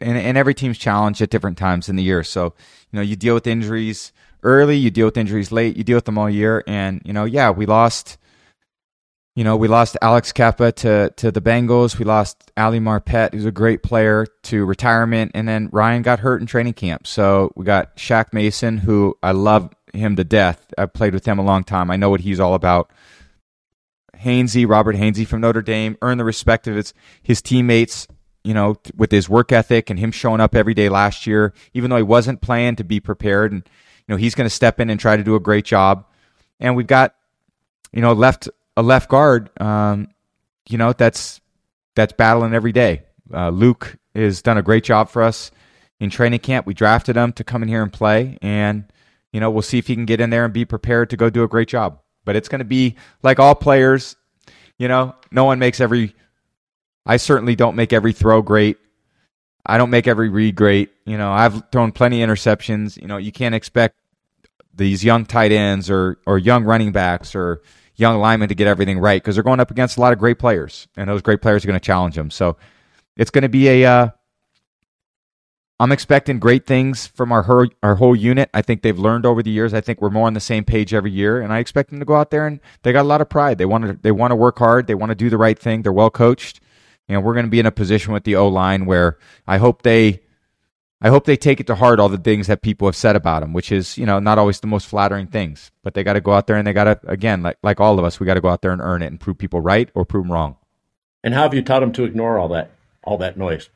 and, 0.00 0.18
and 0.18 0.36
every 0.36 0.54
team's 0.54 0.78
challenged 0.78 1.22
at 1.22 1.30
different 1.30 1.58
times 1.58 1.88
in 1.88 1.96
the 1.96 2.02
year. 2.02 2.22
So, 2.22 2.54
you 2.90 2.96
know, 2.96 3.02
you 3.02 3.16
deal 3.16 3.34
with 3.34 3.46
injuries 3.46 4.12
early, 4.42 4.76
you 4.76 4.90
deal 4.90 5.06
with 5.06 5.16
injuries 5.16 5.52
late, 5.52 5.76
you 5.76 5.84
deal 5.84 5.96
with 5.96 6.04
them 6.04 6.18
all 6.18 6.28
year. 6.28 6.62
And, 6.66 7.00
you 7.04 7.12
know, 7.12 7.24
yeah, 7.24 7.50
we 7.50 7.66
lost, 7.66 8.18
you 9.34 9.44
know, 9.44 9.56
we 9.56 9.68
lost 9.68 9.96
Alex 10.02 10.32
Cappa 10.32 10.72
to, 10.72 11.12
to 11.16 11.30
the 11.30 11.40
Bengals. 11.40 11.98
We 11.98 12.04
lost 12.04 12.52
Ali 12.56 12.80
Marpet, 12.80 13.32
who's 13.32 13.46
a 13.46 13.52
great 13.52 13.82
player, 13.82 14.26
to 14.44 14.64
retirement. 14.64 15.30
And 15.34 15.48
then 15.48 15.70
Ryan 15.72 16.02
got 16.02 16.20
hurt 16.20 16.40
in 16.40 16.46
training 16.46 16.74
camp. 16.74 17.06
So 17.06 17.52
we 17.56 17.64
got 17.64 17.96
Shaq 17.96 18.32
Mason, 18.32 18.78
who 18.78 19.16
I 19.22 19.32
love 19.32 19.72
him 19.94 20.16
to 20.16 20.24
death. 20.24 20.72
I've 20.76 20.92
played 20.92 21.14
with 21.14 21.24
him 21.24 21.38
a 21.38 21.44
long 21.44 21.64
time. 21.64 21.90
I 21.90 21.96
know 21.96 22.10
what 22.10 22.20
he's 22.20 22.40
all 22.40 22.54
about. 22.54 22.90
Hainsey, 24.22 24.68
Robert 24.68 24.96
Hainsey 24.96 25.26
from 25.26 25.40
Notre 25.40 25.62
Dame, 25.62 25.96
earned 26.02 26.20
the 26.20 26.24
respect 26.24 26.66
of 26.66 26.76
his, 26.76 26.94
his 27.22 27.42
teammates 27.42 28.06
you 28.44 28.54
know, 28.54 28.76
with 28.96 29.10
his 29.12 29.28
work 29.28 29.52
ethic 29.52 29.90
and 29.90 29.98
him 29.98 30.10
showing 30.10 30.40
up 30.40 30.54
every 30.54 30.74
day 30.74 30.88
last 30.88 31.26
year, 31.26 31.52
even 31.74 31.90
though 31.90 31.96
he 31.96 32.02
wasn't 32.02 32.40
playing 32.40 32.76
to 32.76 32.84
be 32.84 33.00
prepared. 33.00 33.52
And, 33.52 33.62
you 34.06 34.14
know, 34.14 34.16
he's 34.16 34.34
going 34.34 34.46
to 34.46 34.54
step 34.54 34.80
in 34.80 34.90
and 34.90 34.98
try 34.98 35.16
to 35.16 35.22
do 35.22 35.34
a 35.34 35.40
great 35.40 35.64
job. 35.64 36.06
And 36.58 36.76
we've 36.76 36.86
got, 36.86 37.14
you 37.92 38.02
know, 38.02 38.12
left 38.12 38.48
a 38.76 38.82
left 38.82 39.08
guard, 39.08 39.50
um, 39.60 40.08
you 40.68 40.78
know, 40.78 40.92
that's 40.92 41.40
that's 41.94 42.12
battling 42.14 42.54
every 42.54 42.72
day. 42.72 43.02
Uh, 43.32 43.50
Luke 43.50 43.96
has 44.14 44.42
done 44.42 44.58
a 44.58 44.62
great 44.62 44.84
job 44.84 45.08
for 45.08 45.22
us 45.22 45.50
in 46.00 46.10
training 46.10 46.40
camp. 46.40 46.66
We 46.66 46.74
drafted 46.74 47.16
him 47.16 47.32
to 47.34 47.44
come 47.44 47.62
in 47.62 47.68
here 47.68 47.82
and 47.82 47.92
play, 47.92 48.38
and 48.40 48.84
you 49.32 49.40
know, 49.40 49.50
we'll 49.50 49.62
see 49.62 49.78
if 49.78 49.86
he 49.86 49.94
can 49.94 50.06
get 50.06 50.20
in 50.20 50.30
there 50.30 50.44
and 50.44 50.52
be 50.52 50.64
prepared 50.64 51.10
to 51.10 51.16
go 51.16 51.30
do 51.30 51.42
a 51.42 51.48
great 51.48 51.68
job. 51.68 52.01
But 52.24 52.36
it's 52.36 52.48
going 52.48 52.60
to 52.60 52.64
be 52.64 52.96
like 53.22 53.38
all 53.38 53.54
players, 53.54 54.16
you 54.78 54.88
know, 54.88 55.14
no 55.30 55.44
one 55.44 55.58
makes 55.58 55.80
every 55.80 56.14
I 57.04 57.16
certainly 57.16 57.56
don't 57.56 57.76
make 57.76 57.92
every 57.92 58.12
throw 58.12 58.42
great. 58.42 58.78
I 59.64 59.78
don't 59.78 59.90
make 59.90 60.06
every 60.06 60.28
read 60.28 60.54
great. 60.54 60.90
You 61.04 61.18
know, 61.18 61.32
I've 61.32 61.70
thrown 61.70 61.92
plenty 61.92 62.22
of 62.22 62.28
interceptions. 62.28 63.00
You 63.00 63.08
know, 63.08 63.16
you 63.16 63.32
can't 63.32 63.54
expect 63.54 63.96
these 64.74 65.04
young 65.04 65.26
tight 65.26 65.52
ends 65.52 65.90
or 65.90 66.18
or 66.26 66.38
young 66.38 66.64
running 66.64 66.92
backs 66.92 67.34
or 67.34 67.62
young 67.96 68.18
linemen 68.18 68.48
to 68.48 68.54
get 68.54 68.66
everything 68.66 68.98
right 68.98 69.22
because 69.22 69.36
they're 69.36 69.44
going 69.44 69.60
up 69.60 69.70
against 69.70 69.96
a 69.96 70.00
lot 70.00 70.12
of 70.12 70.18
great 70.18 70.38
players, 70.38 70.88
and 70.96 71.08
those 71.08 71.22
great 71.22 71.42
players 71.42 71.64
are 71.64 71.68
going 71.68 71.78
to 71.78 71.84
challenge 71.84 72.14
them. 72.14 72.30
So 72.30 72.56
it's 73.16 73.30
going 73.30 73.42
to 73.42 73.48
be 73.48 73.68
a. 73.68 73.84
Uh, 73.84 74.08
I'm 75.82 75.92
expecting 75.92 76.38
great 76.38 76.66
things 76.66 77.06
from 77.06 77.32
our 77.32 77.42
her, 77.42 77.68
our 77.82 77.96
whole 77.96 78.14
unit. 78.14 78.48
I 78.54 78.62
think 78.62 78.82
they've 78.82 78.98
learned 78.98 79.26
over 79.26 79.42
the 79.42 79.50
years. 79.50 79.74
I 79.74 79.80
think 79.80 80.00
we're 80.00 80.10
more 80.10 80.26
on 80.26 80.34
the 80.34 80.40
same 80.40 80.64
page 80.64 80.94
every 80.94 81.10
year, 81.10 81.40
and 81.40 81.52
I 81.52 81.58
expect 81.58 81.90
them 81.90 81.98
to 81.98 82.04
go 82.04 82.14
out 82.14 82.30
there 82.30 82.46
and 82.46 82.60
they 82.82 82.92
got 82.92 83.02
a 83.02 83.08
lot 83.08 83.20
of 83.20 83.28
pride. 83.28 83.58
They 83.58 83.66
want 83.66 83.84
to 83.86 83.92
they 83.94 84.12
want 84.12 84.30
to 84.30 84.36
work 84.36 84.58
hard. 84.58 84.86
They 84.86 84.94
want 84.94 85.10
to 85.10 85.16
do 85.16 85.28
the 85.28 85.38
right 85.38 85.58
thing. 85.58 85.82
They're 85.82 85.92
well 85.92 86.10
coached 86.10 86.60
know, 87.12 87.20
we're 87.20 87.34
going 87.34 87.46
to 87.46 87.50
be 87.50 87.60
in 87.60 87.66
a 87.66 87.72
position 87.72 88.12
with 88.12 88.24
the 88.24 88.36
O 88.36 88.48
line 88.48 88.86
where 88.86 89.18
I 89.46 89.58
hope 89.58 89.82
they, 89.82 90.20
I 91.00 91.08
hope 91.08 91.24
they 91.24 91.36
take 91.36 91.60
it 91.60 91.66
to 91.68 91.74
heart 91.74 92.00
all 92.00 92.08
the 92.08 92.18
things 92.18 92.46
that 92.46 92.62
people 92.62 92.88
have 92.88 92.96
said 92.96 93.16
about 93.16 93.40
them, 93.40 93.52
which 93.52 93.72
is 93.72 93.98
you 93.98 94.06
know 94.06 94.18
not 94.18 94.38
always 94.38 94.60
the 94.60 94.66
most 94.66 94.86
flattering 94.86 95.26
things. 95.26 95.70
But 95.82 95.94
they 95.94 96.04
got 96.04 96.14
to 96.14 96.20
go 96.20 96.32
out 96.32 96.46
there 96.46 96.56
and 96.56 96.66
they 96.66 96.72
got 96.72 96.84
to 96.84 97.00
again, 97.06 97.42
like 97.42 97.58
like 97.62 97.80
all 97.80 97.98
of 97.98 98.04
us, 98.04 98.20
we 98.20 98.26
got 98.26 98.34
to 98.34 98.40
go 98.40 98.48
out 98.48 98.62
there 98.62 98.72
and 98.72 98.80
earn 98.80 99.02
it 99.02 99.06
and 99.06 99.20
prove 99.20 99.38
people 99.38 99.60
right 99.60 99.90
or 99.94 100.04
prove 100.04 100.24
them 100.24 100.32
wrong. 100.32 100.56
And 101.24 101.34
how 101.34 101.42
have 101.42 101.54
you 101.54 101.62
taught 101.62 101.80
them 101.80 101.92
to 101.92 102.04
ignore 102.04 102.38
all 102.38 102.48
that 102.48 102.70
all 103.04 103.18
that 103.18 103.36
noise? 103.36 103.68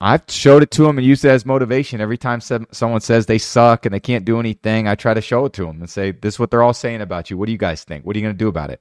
I've 0.00 0.22
showed 0.28 0.62
it 0.62 0.70
to 0.72 0.82
them 0.82 0.98
and 0.98 1.06
used 1.06 1.24
it 1.24 1.30
as 1.30 1.44
motivation. 1.44 2.00
Every 2.00 2.18
time 2.18 2.40
someone 2.40 3.00
says 3.00 3.26
they 3.26 3.38
suck 3.38 3.84
and 3.84 3.92
they 3.92 4.00
can't 4.00 4.24
do 4.24 4.38
anything, 4.38 4.86
I 4.86 4.94
try 4.94 5.12
to 5.12 5.20
show 5.20 5.44
it 5.46 5.52
to 5.54 5.64
them 5.64 5.80
and 5.80 5.90
say, 5.90 6.12
"This 6.12 6.34
is 6.34 6.40
what 6.40 6.50
they're 6.50 6.62
all 6.62 6.72
saying 6.74 7.00
about 7.00 7.30
you. 7.30 7.36
What 7.36 7.46
do 7.46 7.52
you 7.52 7.58
guys 7.58 7.84
think? 7.84 8.06
What 8.06 8.14
are 8.14 8.18
you 8.18 8.24
going 8.24 8.34
to 8.34 8.38
do 8.38 8.48
about 8.48 8.70
it?" 8.70 8.80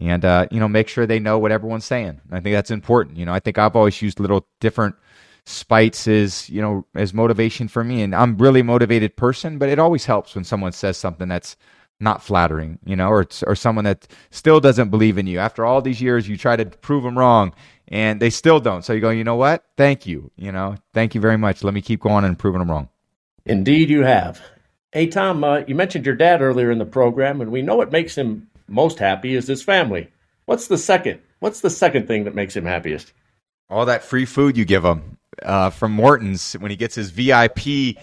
and 0.00 0.24
uh, 0.24 0.46
you 0.50 0.58
know 0.58 0.68
make 0.68 0.88
sure 0.88 1.06
they 1.06 1.18
know 1.18 1.38
what 1.38 1.52
everyone's 1.52 1.84
saying. 1.84 2.20
I 2.32 2.40
think 2.40 2.54
that's 2.54 2.70
important. 2.70 3.18
You 3.18 3.26
know, 3.26 3.34
I 3.34 3.40
think 3.40 3.58
I've 3.58 3.76
always 3.76 4.00
used 4.00 4.18
little 4.18 4.46
different 4.60 4.96
spites 5.46 6.08
as 6.08 6.48
you 6.48 6.62
know 6.62 6.86
as 6.94 7.14
motivation 7.14 7.68
for 7.68 7.84
me, 7.84 8.02
and 8.02 8.14
I'm 8.14 8.36
really 8.38 8.62
motivated 8.62 9.16
person, 9.16 9.58
but 9.58 9.68
it 9.68 9.78
always 9.78 10.06
helps 10.06 10.34
when 10.34 10.44
someone 10.44 10.72
says 10.72 10.96
something 10.96 11.28
that's 11.28 11.56
not 12.02 12.22
flattering, 12.22 12.78
you 12.84 12.96
know, 12.96 13.08
or 13.10 13.26
or 13.46 13.54
someone 13.54 13.84
that 13.84 14.08
still 14.30 14.60
doesn't 14.60 14.88
believe 14.88 15.18
in 15.18 15.26
you. 15.26 15.38
After 15.38 15.66
all 15.66 15.82
these 15.82 16.00
years, 16.00 16.28
you 16.28 16.36
try 16.36 16.56
to 16.56 16.64
prove 16.64 17.04
them 17.04 17.18
wrong, 17.18 17.52
and 17.90 18.20
they 18.20 18.30
still 18.30 18.60
don't. 18.60 18.84
So 18.84 18.92
you 18.92 19.00
go, 19.00 19.10
you 19.10 19.24
know 19.24 19.36
what? 19.36 19.64
Thank 19.76 20.06
you. 20.06 20.30
You 20.36 20.52
know, 20.52 20.76
thank 20.94 21.14
you 21.14 21.20
very 21.20 21.36
much. 21.36 21.64
Let 21.64 21.74
me 21.74 21.82
keep 21.82 22.00
going 22.00 22.24
and 22.24 22.38
proving 22.38 22.60
them 22.60 22.70
wrong. 22.70 22.88
Indeed, 23.44 23.90
you 23.90 24.04
have. 24.04 24.40
Hey, 24.92 25.06
Tom, 25.06 25.44
uh, 25.44 25.58
you 25.66 25.74
mentioned 25.74 26.06
your 26.06 26.14
dad 26.14 26.42
earlier 26.42 26.70
in 26.70 26.78
the 26.78 26.84
program, 26.84 27.40
and 27.40 27.50
we 27.50 27.62
know 27.62 27.76
what 27.76 27.92
makes 27.92 28.16
him 28.16 28.48
most 28.68 28.98
happy 28.98 29.34
is 29.34 29.46
his 29.46 29.62
family. 29.62 30.08
What's 30.46 30.68
the 30.68 30.78
second? 30.78 31.20
What's 31.40 31.60
the 31.60 31.70
second 31.70 32.06
thing 32.06 32.24
that 32.24 32.34
makes 32.34 32.56
him 32.56 32.64
happiest? 32.64 33.12
All 33.68 33.86
that 33.86 34.04
free 34.04 34.24
food 34.24 34.56
you 34.56 34.64
give 34.64 34.84
him 34.84 35.18
uh, 35.42 35.70
from 35.70 35.92
Morton's 35.92 36.54
when 36.54 36.70
he 36.70 36.76
gets 36.76 36.94
his 36.94 37.10
VIP, 37.10 37.96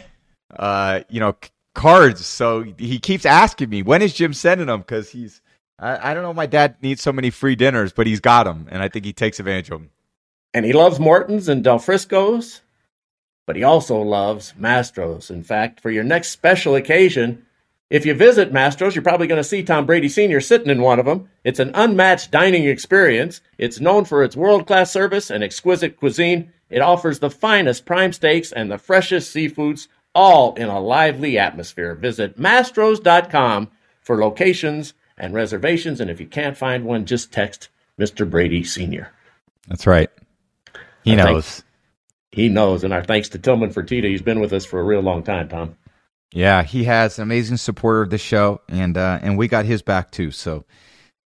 uh, 0.55 1.01
you 1.09 1.19
know, 1.19 1.35
cards. 1.75 2.25
So 2.25 2.63
he 2.77 2.99
keeps 2.99 3.25
asking 3.25 3.69
me, 3.69 3.83
when 3.83 4.01
is 4.01 4.13
Jim 4.13 4.33
sending 4.33 4.67
them? 4.67 4.79
Because 4.79 5.09
he's, 5.09 5.41
I, 5.79 6.11
I, 6.11 6.13
don't 6.13 6.23
know, 6.23 6.33
my 6.33 6.45
dad 6.45 6.77
needs 6.81 7.01
so 7.01 7.13
many 7.13 7.29
free 7.29 7.55
dinners, 7.55 7.93
but 7.93 8.07
he's 8.07 8.19
got 8.19 8.45
them, 8.45 8.67
and 8.71 8.81
I 8.81 8.89
think 8.89 9.05
he 9.05 9.13
takes 9.13 9.39
advantage 9.39 9.69
of 9.69 9.79
them. 9.79 9.91
And 10.53 10.65
he 10.65 10.73
loves 10.73 10.99
Morton's 10.99 11.47
and 11.47 11.63
Del 11.63 11.77
Frisco's, 11.77 12.61
but 13.45 13.55
he 13.55 13.63
also 13.63 14.01
loves 14.01 14.53
Mastro's. 14.59 15.29
In 15.29 15.43
fact, 15.43 15.79
for 15.79 15.91
your 15.91 16.03
next 16.03 16.29
special 16.29 16.75
occasion, 16.75 17.45
if 17.89 18.05
you 18.05 18.13
visit 18.13 18.51
Mastro's, 18.51 18.95
you're 18.95 19.03
probably 19.03 19.27
going 19.27 19.39
to 19.39 19.47
see 19.47 19.63
Tom 19.63 19.85
Brady 19.85 20.09
Sr. 20.09 20.41
sitting 20.41 20.69
in 20.69 20.81
one 20.81 20.99
of 20.99 21.05
them. 21.05 21.29
It's 21.43 21.59
an 21.59 21.71
unmatched 21.73 22.31
dining 22.31 22.65
experience. 22.65 23.41
It's 23.57 23.79
known 23.79 24.03
for 24.05 24.23
its 24.23 24.35
world 24.35 24.67
class 24.67 24.91
service 24.91 25.29
and 25.29 25.43
exquisite 25.43 25.97
cuisine. 25.97 26.51
It 26.69 26.81
offers 26.81 27.19
the 27.19 27.29
finest 27.29 27.85
prime 27.85 28.11
steaks 28.11 28.51
and 28.51 28.69
the 28.69 28.77
freshest 28.77 29.33
seafoods, 29.33 29.87
all 30.13 30.55
in 30.55 30.67
a 30.67 30.81
lively 30.81 31.37
atmosphere. 31.37 31.95
Visit 31.95 32.37
mastros.com 32.37 33.69
for 34.01 34.19
locations 34.19 34.93
and 35.17 35.33
reservations. 35.33 35.99
And 35.99 36.09
if 36.09 36.19
you 36.19 36.27
can't 36.27 36.57
find 36.57 36.85
one, 36.85 37.05
just 37.05 37.31
text 37.31 37.69
Mr. 37.99 38.29
Brady 38.29 38.63
Sr. 38.63 39.11
That's 39.67 39.87
right. 39.87 40.09
He 41.03 41.15
think- 41.15 41.27
knows. 41.27 41.63
He 42.31 42.49
knows, 42.49 42.83
and 42.83 42.93
our 42.93 43.03
thanks 43.03 43.29
to 43.29 43.39
Tillman 43.39 43.73
Fertitta. 43.73 44.03
He's 44.03 44.21
been 44.21 44.41
with 44.41 44.53
us 44.53 44.65
for 44.65 44.79
a 44.79 44.83
real 44.83 44.99
long 44.99 45.23
time, 45.23 45.47
Tom. 45.47 45.75
Yeah, 46.31 46.61
he 46.61 46.83
has 46.83 47.17
an 47.17 47.23
amazing 47.23 47.57
supporter 47.57 48.01
of 48.01 48.09
the 48.09 48.17
show, 48.17 48.61
and 48.67 48.97
uh, 48.97 49.17
and 49.21 49.37
we 49.37 49.47
got 49.47 49.65
his 49.65 49.81
back 49.81 50.11
too. 50.11 50.29
So 50.31 50.65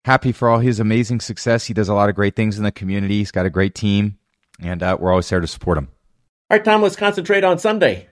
happy 0.05 0.31
for 0.31 0.49
all 0.49 0.59
his 0.59 0.79
amazing 0.79 1.21
success. 1.21 1.65
He 1.65 1.75
does 1.75 1.89
a 1.89 1.95
lot 1.95 2.11
of 2.11 2.15
great 2.15 2.37
things 2.37 2.59
in 2.59 2.65
the 2.65 2.71
community. 2.71 3.17
He's 3.19 3.31
got 3.33 3.47
a 3.47 3.51
great 3.51 3.75
team, 3.75 4.19
and 4.61 4.83
uh, 4.83 4.99
we're 5.01 5.11
always 5.11 5.29
there 5.31 5.41
to 5.41 5.47
support 5.47 5.79
him. 5.79 5.89
All 6.51 6.59
right, 6.59 6.65
Tom, 6.65 6.83
let's 6.83 6.97
concentrate 6.97 7.45
on 7.45 7.59
Sunday. 7.59 8.07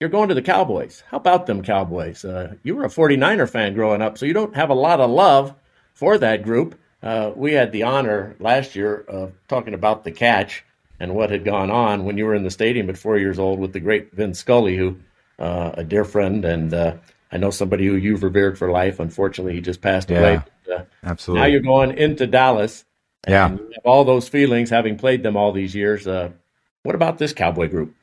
You're 0.00 0.08
going 0.08 0.30
to 0.30 0.34
the 0.34 0.40
Cowboys. 0.40 1.04
How 1.08 1.18
about 1.18 1.44
them 1.44 1.62
Cowboys? 1.62 2.24
Uh, 2.24 2.54
you 2.62 2.74
were 2.74 2.84
a 2.84 2.88
49er 2.88 3.48
fan 3.48 3.74
growing 3.74 4.00
up, 4.00 4.16
so 4.16 4.24
you 4.24 4.32
don't 4.32 4.56
have 4.56 4.70
a 4.70 4.74
lot 4.74 4.98
of 4.98 5.10
love 5.10 5.54
for 5.92 6.16
that 6.16 6.42
group. 6.42 6.74
Uh, 7.02 7.32
we 7.36 7.52
had 7.52 7.70
the 7.70 7.82
honor 7.82 8.34
last 8.40 8.74
year 8.74 9.04
of 9.08 9.32
talking 9.46 9.74
about 9.74 10.04
the 10.04 10.10
catch 10.10 10.64
and 10.98 11.14
what 11.14 11.30
had 11.30 11.44
gone 11.44 11.70
on 11.70 12.04
when 12.06 12.16
you 12.16 12.24
were 12.24 12.34
in 12.34 12.44
the 12.44 12.50
stadium 12.50 12.88
at 12.88 12.96
four 12.96 13.18
years 13.18 13.38
old 13.38 13.58
with 13.58 13.74
the 13.74 13.80
great 13.80 14.10
Vin 14.12 14.32
Scully, 14.32 14.74
who 14.74 14.96
uh, 15.38 15.72
a 15.74 15.84
dear 15.84 16.04
friend, 16.04 16.46
and 16.46 16.72
uh, 16.72 16.96
I 17.30 17.36
know 17.36 17.50
somebody 17.50 17.86
who 17.86 17.94
you've 17.94 18.22
revered 18.22 18.58
for 18.58 18.70
life. 18.70 19.00
Unfortunately, 19.00 19.54
he 19.54 19.60
just 19.60 19.82
passed 19.82 20.10
away. 20.10 20.42
Yeah. 20.66 20.74
Uh, 20.74 20.84
Absolutely. 21.04 21.40
now 21.42 21.46
you're 21.46 21.60
going 21.60 21.96
into 21.96 22.26
Dallas. 22.26 22.86
Yeah. 23.28 23.56
All 23.84 24.04
those 24.04 24.28
feelings 24.28 24.70
having 24.70 24.96
played 24.96 25.22
them 25.22 25.36
all 25.36 25.52
these 25.52 25.74
years. 25.74 26.06
Uh, 26.06 26.30
what 26.84 26.94
about 26.94 27.18
this 27.18 27.34
Cowboy 27.34 27.68
group? 27.68 27.94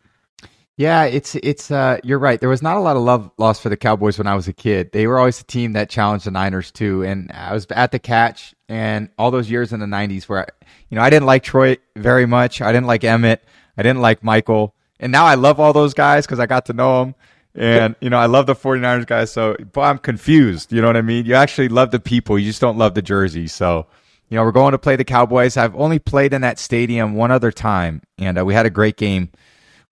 Yeah, 0.77 1.05
it's 1.05 1.33
it's 1.33 1.71
uh 1.71 1.97
you're 2.03 2.19
right. 2.19 2.39
There 2.39 2.49
was 2.49 2.61
not 2.61 2.77
a 2.77 2.79
lot 2.79 2.95
of 2.95 3.01
love 3.01 3.31
lost 3.39 3.63
for 3.63 3.69
the 3.69 3.77
Cowboys 3.77 4.19
when 4.19 4.27
I 4.27 4.35
was 4.35 4.47
a 4.47 4.53
kid. 4.53 4.91
They 4.91 5.07
were 5.07 5.17
always 5.17 5.41
a 5.41 5.43
team 5.43 5.73
that 5.73 5.89
challenged 5.89 6.27
the 6.27 6.31
Niners 6.31 6.69
too. 6.69 7.03
And 7.03 7.31
I 7.31 7.51
was 7.51 7.65
at 7.71 7.91
the 7.91 7.97
catch 7.97 8.53
and 8.69 9.09
all 9.17 9.31
those 9.31 9.49
years 9.49 9.73
in 9.73 9.79
the 9.79 9.87
90s 9.87 10.29
where 10.29 10.41
I, 10.41 10.65
you 10.89 10.95
know, 10.95 11.01
I 11.01 11.09
didn't 11.09 11.25
like 11.25 11.41
Troy 11.41 11.77
very 11.95 12.27
much. 12.27 12.61
I 12.61 12.71
didn't 12.71 12.85
like 12.85 13.01
Emmitt. 13.01 13.39
I 13.75 13.81
didn't 13.81 14.01
like 14.01 14.23
Michael. 14.23 14.75
And 14.99 15.11
now 15.11 15.25
I 15.25 15.33
love 15.33 15.59
all 15.59 15.73
those 15.73 15.95
guys 15.95 16.27
cuz 16.27 16.39
I 16.39 16.45
got 16.45 16.67
to 16.67 16.73
know 16.73 17.03
them. 17.03 17.15
And 17.55 17.95
you 17.99 18.11
know, 18.11 18.19
I 18.19 18.27
love 18.27 18.45
the 18.45 18.53
49ers 18.53 19.07
guys, 19.07 19.31
so 19.31 19.55
but 19.73 19.81
I'm 19.81 19.97
confused, 19.97 20.71
you 20.71 20.79
know 20.79 20.87
what 20.87 20.97
I 20.97 21.01
mean? 21.01 21.25
You 21.25 21.33
actually 21.33 21.69
love 21.69 21.89
the 21.89 21.99
people, 21.99 22.37
you 22.37 22.45
just 22.45 22.61
don't 22.61 22.77
love 22.77 22.93
the 22.93 23.01
jersey. 23.01 23.47
So, 23.47 23.87
you 24.29 24.35
know, 24.35 24.43
we're 24.43 24.51
going 24.51 24.73
to 24.73 24.77
play 24.77 24.95
the 24.95 25.03
Cowboys. 25.03 25.57
I've 25.57 25.75
only 25.75 25.97
played 25.97 26.33
in 26.33 26.41
that 26.41 26.59
stadium 26.59 27.15
one 27.15 27.31
other 27.31 27.51
time 27.51 28.03
and 28.19 28.37
uh, 28.37 28.45
we 28.45 28.53
had 28.53 28.67
a 28.67 28.69
great 28.69 28.95
game 28.95 29.29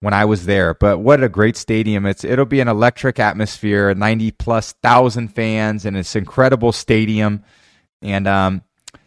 when 0.05 0.13
I 0.13 0.23
was 0.25 0.45
there. 0.45 0.75
But 0.75 0.99
what 0.99 1.23
a 1.23 1.27
great 1.27 1.57
stadium! 1.57 2.05
It's 2.05 2.23
it'll 2.23 2.45
be 2.45 2.59
an 2.59 2.67
electric 2.67 3.19
atmosphere, 3.19 3.91
ninety 3.95 4.29
plus 4.29 4.73
thousand 4.83 5.29
fans, 5.29 5.83
and 5.83 5.97
it's 5.97 6.15
incredible 6.15 6.71
stadium. 6.71 7.43
And 8.03 8.27
um, 8.27 8.61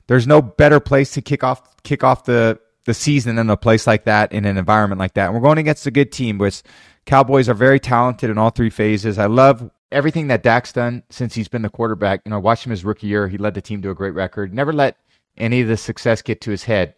there's 0.09 0.27
no 0.27 0.43
better 0.43 0.81
place 0.81 1.13
to 1.13 1.23
kick 1.23 1.45
off 1.45 1.63
kick 1.85 2.03
off 2.03 2.25
the 2.25 2.59
the 2.85 2.95
season 2.95 3.37
than 3.37 3.49
a 3.49 3.57
place 3.57 3.87
like 3.87 4.07
that 4.07 4.33
in 4.33 4.45
an 4.45 4.57
environment 4.57 4.99
like 4.99 5.15
that. 5.15 5.27
And 5.27 5.35
we're 5.35 5.41
going 5.41 5.59
against 5.59 5.87
a 5.87 5.93
good 5.93 6.11
team, 6.11 6.37
which 6.37 6.65
Cowboys 7.07 7.49
are 7.49 7.55
very 7.55 7.79
talented 7.79 8.29
in 8.29 8.37
all 8.37 8.51
three 8.51 8.71
phases. 8.71 9.21
I 9.21 9.27
love 9.27 9.71
everything 9.93 10.27
that 10.29 10.43
Dak's 10.43 10.73
done 10.73 11.05
since 11.11 11.33
he's 11.33 11.47
been 11.47 11.63
the 11.63 11.71
quarterback. 11.71 12.23
You 12.25 12.31
know, 12.31 12.41
watch 12.41 12.67
him 12.67 12.71
his 12.71 12.85
rookie 12.85 13.07
year; 13.07 13.29
he 13.29 13.39
led 13.39 13.55
the 13.55 13.63
team 13.63 13.83
to 13.83 13.91
a 13.91 13.95
great 13.95 14.15
record. 14.15 14.53
Never 14.53 14.73
let 14.73 14.97
any 15.37 15.61
of 15.61 15.69
the 15.69 15.77
success 15.77 16.23
get 16.23 16.41
to 16.41 16.51
his 16.51 16.65
head 16.65 16.97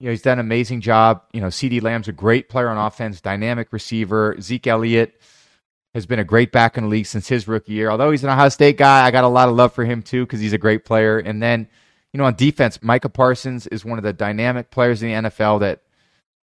you 0.00 0.06
know, 0.06 0.10
he's 0.12 0.22
done 0.22 0.38
an 0.38 0.46
amazing 0.46 0.80
job. 0.80 1.22
You 1.32 1.42
know, 1.42 1.48
CeeDee 1.48 1.82
Lamb's 1.82 2.08
a 2.08 2.12
great 2.12 2.48
player 2.48 2.68
on 2.68 2.78
offense, 2.78 3.20
dynamic 3.20 3.70
receiver. 3.70 4.34
Zeke 4.40 4.66
Elliott 4.66 5.20
has 5.94 6.06
been 6.06 6.18
a 6.18 6.24
great 6.24 6.52
back 6.52 6.78
in 6.78 6.84
the 6.84 6.90
league 6.90 7.06
since 7.06 7.28
his 7.28 7.46
rookie 7.46 7.74
year. 7.74 7.90
Although 7.90 8.10
he's 8.10 8.24
an 8.24 8.30
Ohio 8.30 8.48
State 8.48 8.78
guy, 8.78 9.06
I 9.06 9.10
got 9.10 9.24
a 9.24 9.28
lot 9.28 9.48
of 9.50 9.56
love 9.56 9.74
for 9.74 9.84
him 9.84 10.02
too 10.02 10.24
because 10.24 10.40
he's 10.40 10.54
a 10.54 10.58
great 10.58 10.86
player. 10.86 11.18
And 11.18 11.42
then, 11.42 11.68
you 12.12 12.18
know, 12.18 12.24
on 12.24 12.34
defense, 12.34 12.82
Micah 12.82 13.10
Parsons 13.10 13.66
is 13.66 13.84
one 13.84 13.98
of 13.98 14.04
the 14.04 14.14
dynamic 14.14 14.70
players 14.70 15.02
in 15.02 15.22
the 15.22 15.28
NFL 15.28 15.60
that 15.60 15.82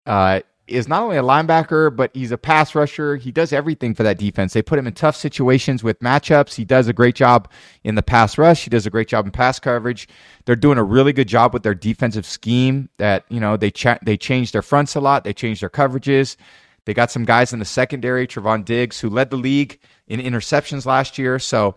uh, 0.07 0.41
is 0.71 0.89
not 0.89 1.03
only 1.03 1.17
a 1.17 1.23
linebacker, 1.23 1.95
but 1.95 2.11
he's 2.15 2.33
a 2.33 2.39
pass 2.39 2.75
rusher. 2.75 3.17
He 3.17 3.31
does 3.31 3.53
everything 3.53 3.95
for 3.95 4.03
that 4.03 4.19
defense. 4.19 4.53
They 4.53 4.63
put 4.63 4.79
him 4.79 4.87
in 4.87 4.95
tough 4.95 5.17
situations 5.17 5.83
with 5.83 5.99
matchups. 6.01 6.55
He 6.55 6.65
does 6.65 6.89
a 6.89 6.93
great 6.93 7.15
job 7.15 7.51
in 7.85 7.95
the 7.95 8.03
pass 8.03 8.39
rush. 8.39 8.65
He 8.65 8.71
does 8.71 8.87
a 8.87 8.91
great 8.91 9.09
job 9.09 9.25
in 9.27 9.33
pass 9.33 9.59
coverage. 9.59 10.09
They're 10.45 10.57
doing 10.57 10.79
a 10.79 10.85
really 10.85 11.13
good 11.13 11.29
job 11.29 11.53
with 11.53 11.63
their 11.63 11.75
defensive 11.75 12.27
scheme. 12.27 12.89
That 12.99 13.25
you 13.29 13.41
know 13.41 13.57
they 13.57 13.71
cha- 13.71 13.99
they 14.03 14.17
changed 14.17 14.53
their 14.53 14.63
fronts 14.63 14.95
a 14.95 15.01
lot. 15.01 15.25
They 15.25 15.33
changed 15.33 15.63
their 15.63 15.71
coverages. 15.71 16.37
They 16.85 16.95
got 16.95 17.11
some 17.11 17.25
guys 17.25 17.53
in 17.53 17.59
the 17.59 17.65
secondary, 17.65 18.27
Trevon 18.27 18.65
Diggs, 18.65 19.01
who 19.01 19.11
led 19.11 19.31
the 19.31 19.37
league 19.37 19.79
in 20.09 20.21
interceptions 20.21 20.87
last 20.87 21.19
year. 21.19 21.39
So 21.39 21.77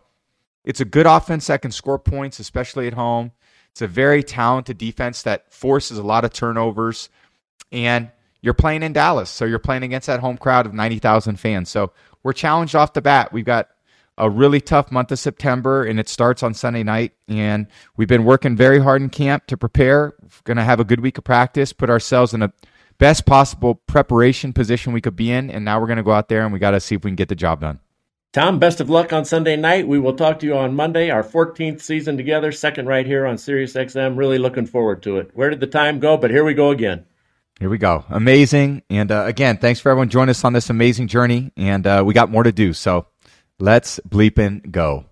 it's 0.63 0.79
a 0.79 0.85
good 0.85 1.05
offense 1.05 1.47
that 1.47 1.61
can 1.61 1.71
score 1.71 1.99
points, 1.99 2.39
especially 2.39 2.87
at 2.87 2.93
home. 2.93 3.31
It's 3.71 3.81
a 3.81 3.87
very 3.87 4.23
talented 4.23 4.77
defense 4.77 5.23
that 5.23 5.51
forces 5.51 5.97
a 5.97 6.03
lot 6.03 6.25
of 6.25 6.31
turnovers. 6.31 7.09
And 7.71 8.11
you're 8.43 8.53
playing 8.53 8.83
in 8.83 8.91
Dallas, 8.91 9.29
so 9.29 9.45
you're 9.45 9.57
playing 9.57 9.83
against 9.83 10.05
that 10.07 10.19
home 10.19 10.37
crowd 10.37 10.65
of 10.65 10.73
90,000 10.73 11.37
fans. 11.39 11.69
So 11.69 11.93
we're 12.23 12.33
challenged 12.33 12.75
off 12.75 12.91
the 12.91 13.01
bat. 13.01 13.31
We've 13.31 13.45
got 13.45 13.69
a 14.17 14.29
really 14.29 14.59
tough 14.59 14.91
month 14.91 15.13
of 15.13 15.17
September, 15.17 15.85
and 15.85 15.97
it 15.97 16.09
starts 16.09 16.43
on 16.43 16.53
Sunday 16.53 16.83
night. 16.83 17.13
And 17.29 17.67
we've 17.95 18.07
been 18.07 18.25
working 18.25 18.57
very 18.57 18.79
hard 18.79 19.01
in 19.01 19.09
camp 19.09 19.47
to 19.47 19.57
prepare. 19.57 20.13
Going 20.43 20.57
to 20.57 20.63
have 20.63 20.81
a 20.81 20.83
good 20.83 20.99
week 20.99 21.17
of 21.17 21.23
practice, 21.23 21.71
put 21.71 21.89
ourselves 21.89 22.33
in 22.33 22.41
the 22.41 22.51
best 22.97 23.25
possible 23.25 23.75
preparation 23.75 24.51
position 24.51 24.91
we 24.91 25.01
could 25.01 25.15
be 25.15 25.31
in. 25.31 25.49
And 25.49 25.63
now 25.63 25.79
we're 25.79 25.87
going 25.87 25.97
to 25.97 26.03
go 26.03 26.11
out 26.11 26.27
there 26.27 26.43
and 26.43 26.51
we 26.51 26.59
got 26.59 26.71
to 26.71 26.81
see 26.81 26.95
if 26.95 27.05
we 27.05 27.11
can 27.11 27.15
get 27.15 27.29
the 27.29 27.35
job 27.35 27.61
done. 27.61 27.79
Tom, 28.33 28.59
best 28.59 28.81
of 28.81 28.89
luck 28.89 29.13
on 29.13 29.23
Sunday 29.23 29.55
night. 29.55 29.87
We 29.87 29.99
will 29.99 30.15
talk 30.15 30.39
to 30.39 30.45
you 30.45 30.57
on 30.57 30.75
Monday, 30.75 31.11
our 31.11 31.23
14th 31.23 31.81
season 31.81 32.17
together, 32.17 32.51
second 32.51 32.87
right 32.87 33.05
here 33.05 33.25
on 33.25 33.37
Sirius 33.37 33.73
XM. 33.73 34.17
Really 34.17 34.37
looking 34.37 34.65
forward 34.65 35.01
to 35.03 35.19
it. 35.19 35.31
Where 35.33 35.49
did 35.49 35.61
the 35.61 35.67
time 35.67 35.99
go? 35.99 36.17
But 36.17 36.31
here 36.31 36.43
we 36.43 36.53
go 36.53 36.71
again. 36.71 37.05
Here 37.59 37.69
we 37.69 37.77
go. 37.77 38.03
Amazing. 38.09 38.83
And 38.89 39.11
uh, 39.11 39.25
again, 39.25 39.57
thanks 39.57 39.79
for 39.79 39.89
everyone 39.89 40.09
joining 40.09 40.31
us 40.31 40.43
on 40.43 40.53
this 40.53 40.69
amazing 40.69 41.07
journey. 41.07 41.51
And 41.55 41.85
uh, 41.85 42.03
we 42.05 42.13
got 42.13 42.29
more 42.29 42.43
to 42.43 42.51
do. 42.51 42.73
So 42.73 43.07
let's 43.59 43.99
bleeping 44.07 44.71
go. 44.71 45.05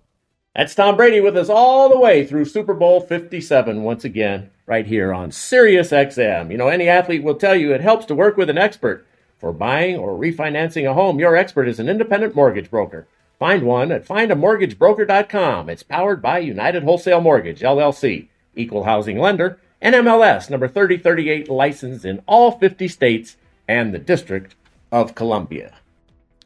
That's 0.54 0.74
Tom 0.74 0.96
Brady 0.96 1.20
with 1.20 1.36
us 1.36 1.48
all 1.48 1.88
the 1.88 1.98
way 1.98 2.26
through 2.26 2.44
Super 2.44 2.74
Bowl 2.74 3.00
57 3.00 3.82
once 3.82 4.04
again, 4.04 4.50
right 4.66 4.86
here 4.86 5.14
on 5.14 5.32
Sirius 5.32 5.92
XM. 5.92 6.50
You 6.50 6.58
know, 6.58 6.68
any 6.68 6.88
athlete 6.88 7.22
will 7.22 7.36
tell 7.36 7.54
you 7.54 7.72
it 7.72 7.80
helps 7.80 8.04
to 8.06 8.14
work 8.14 8.36
with 8.36 8.50
an 8.50 8.58
expert. 8.58 9.06
For 9.38 9.52
buying 9.52 9.96
or 9.96 10.10
refinancing 10.10 10.88
a 10.88 10.92
home, 10.92 11.18
your 11.18 11.34
expert 11.34 11.68
is 11.68 11.80
an 11.80 11.88
independent 11.88 12.34
mortgage 12.34 12.70
broker. 12.70 13.08
Find 13.38 13.62
one 13.64 13.90
at 13.90 14.06
findamortgagebroker.com. 14.06 15.70
It's 15.70 15.82
powered 15.82 16.20
by 16.20 16.38
United 16.38 16.84
Wholesale 16.84 17.20
Mortgage, 17.20 17.60
LLC, 17.60 18.28
equal 18.54 18.84
housing 18.84 19.18
lender, 19.18 19.58
NMLS 19.82 20.48
number 20.48 20.68
3038, 20.68 21.48
licensed 21.48 22.04
in 22.04 22.22
all 22.26 22.52
50 22.52 22.86
states 22.86 23.36
and 23.66 23.92
the 23.92 23.98
District 23.98 24.54
of 24.92 25.16
Columbia. 25.16 25.74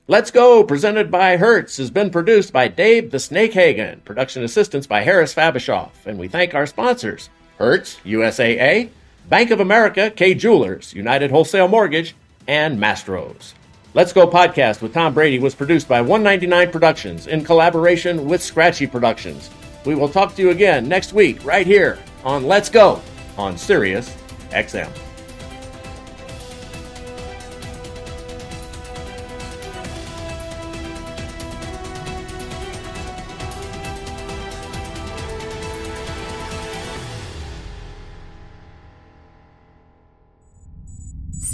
Let's 0.08 0.30
Go, 0.30 0.64
presented 0.64 1.10
by 1.10 1.36
Hertz, 1.36 1.76
has 1.76 1.90
been 1.90 2.08
produced 2.08 2.50
by 2.50 2.68
Dave 2.68 3.10
the 3.10 3.18
Snake 3.18 3.52
Hagen, 3.52 4.00
production 4.06 4.42
assistance 4.42 4.86
by 4.86 5.02
Harris 5.02 5.34
Fabishoff, 5.34 5.90
and 6.06 6.18
we 6.18 6.28
thank 6.28 6.54
our 6.54 6.64
sponsors 6.64 7.28
Hertz, 7.58 7.98
USAA, 8.06 8.88
Bank 9.28 9.50
of 9.50 9.60
America, 9.60 10.10
Kay 10.10 10.32
Jewelers, 10.34 10.94
United 10.94 11.30
Wholesale 11.30 11.68
Mortgage, 11.68 12.14
and 12.48 12.78
Mastros. 12.78 13.52
Let's 13.92 14.12
Go 14.14 14.26
podcast 14.26 14.80
with 14.80 14.94
Tom 14.94 15.12
Brady 15.12 15.40
was 15.40 15.54
produced 15.54 15.88
by 15.88 16.00
199 16.00 16.70
Productions 16.70 17.26
in 17.26 17.44
collaboration 17.44 18.26
with 18.26 18.42
Scratchy 18.42 18.86
Productions. 18.86 19.50
We 19.84 19.94
will 19.94 20.08
talk 20.08 20.34
to 20.36 20.42
you 20.42 20.50
again 20.50 20.88
next 20.88 21.12
week 21.12 21.44
right 21.44 21.66
here 21.66 21.98
on 22.24 22.46
Let's 22.46 22.70
Go 22.70 23.02
on 23.38 23.56
Sirius 23.56 24.14
XM. 24.50 24.90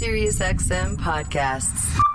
SiriusXM 0.03 0.97
podcasts. 0.97 2.12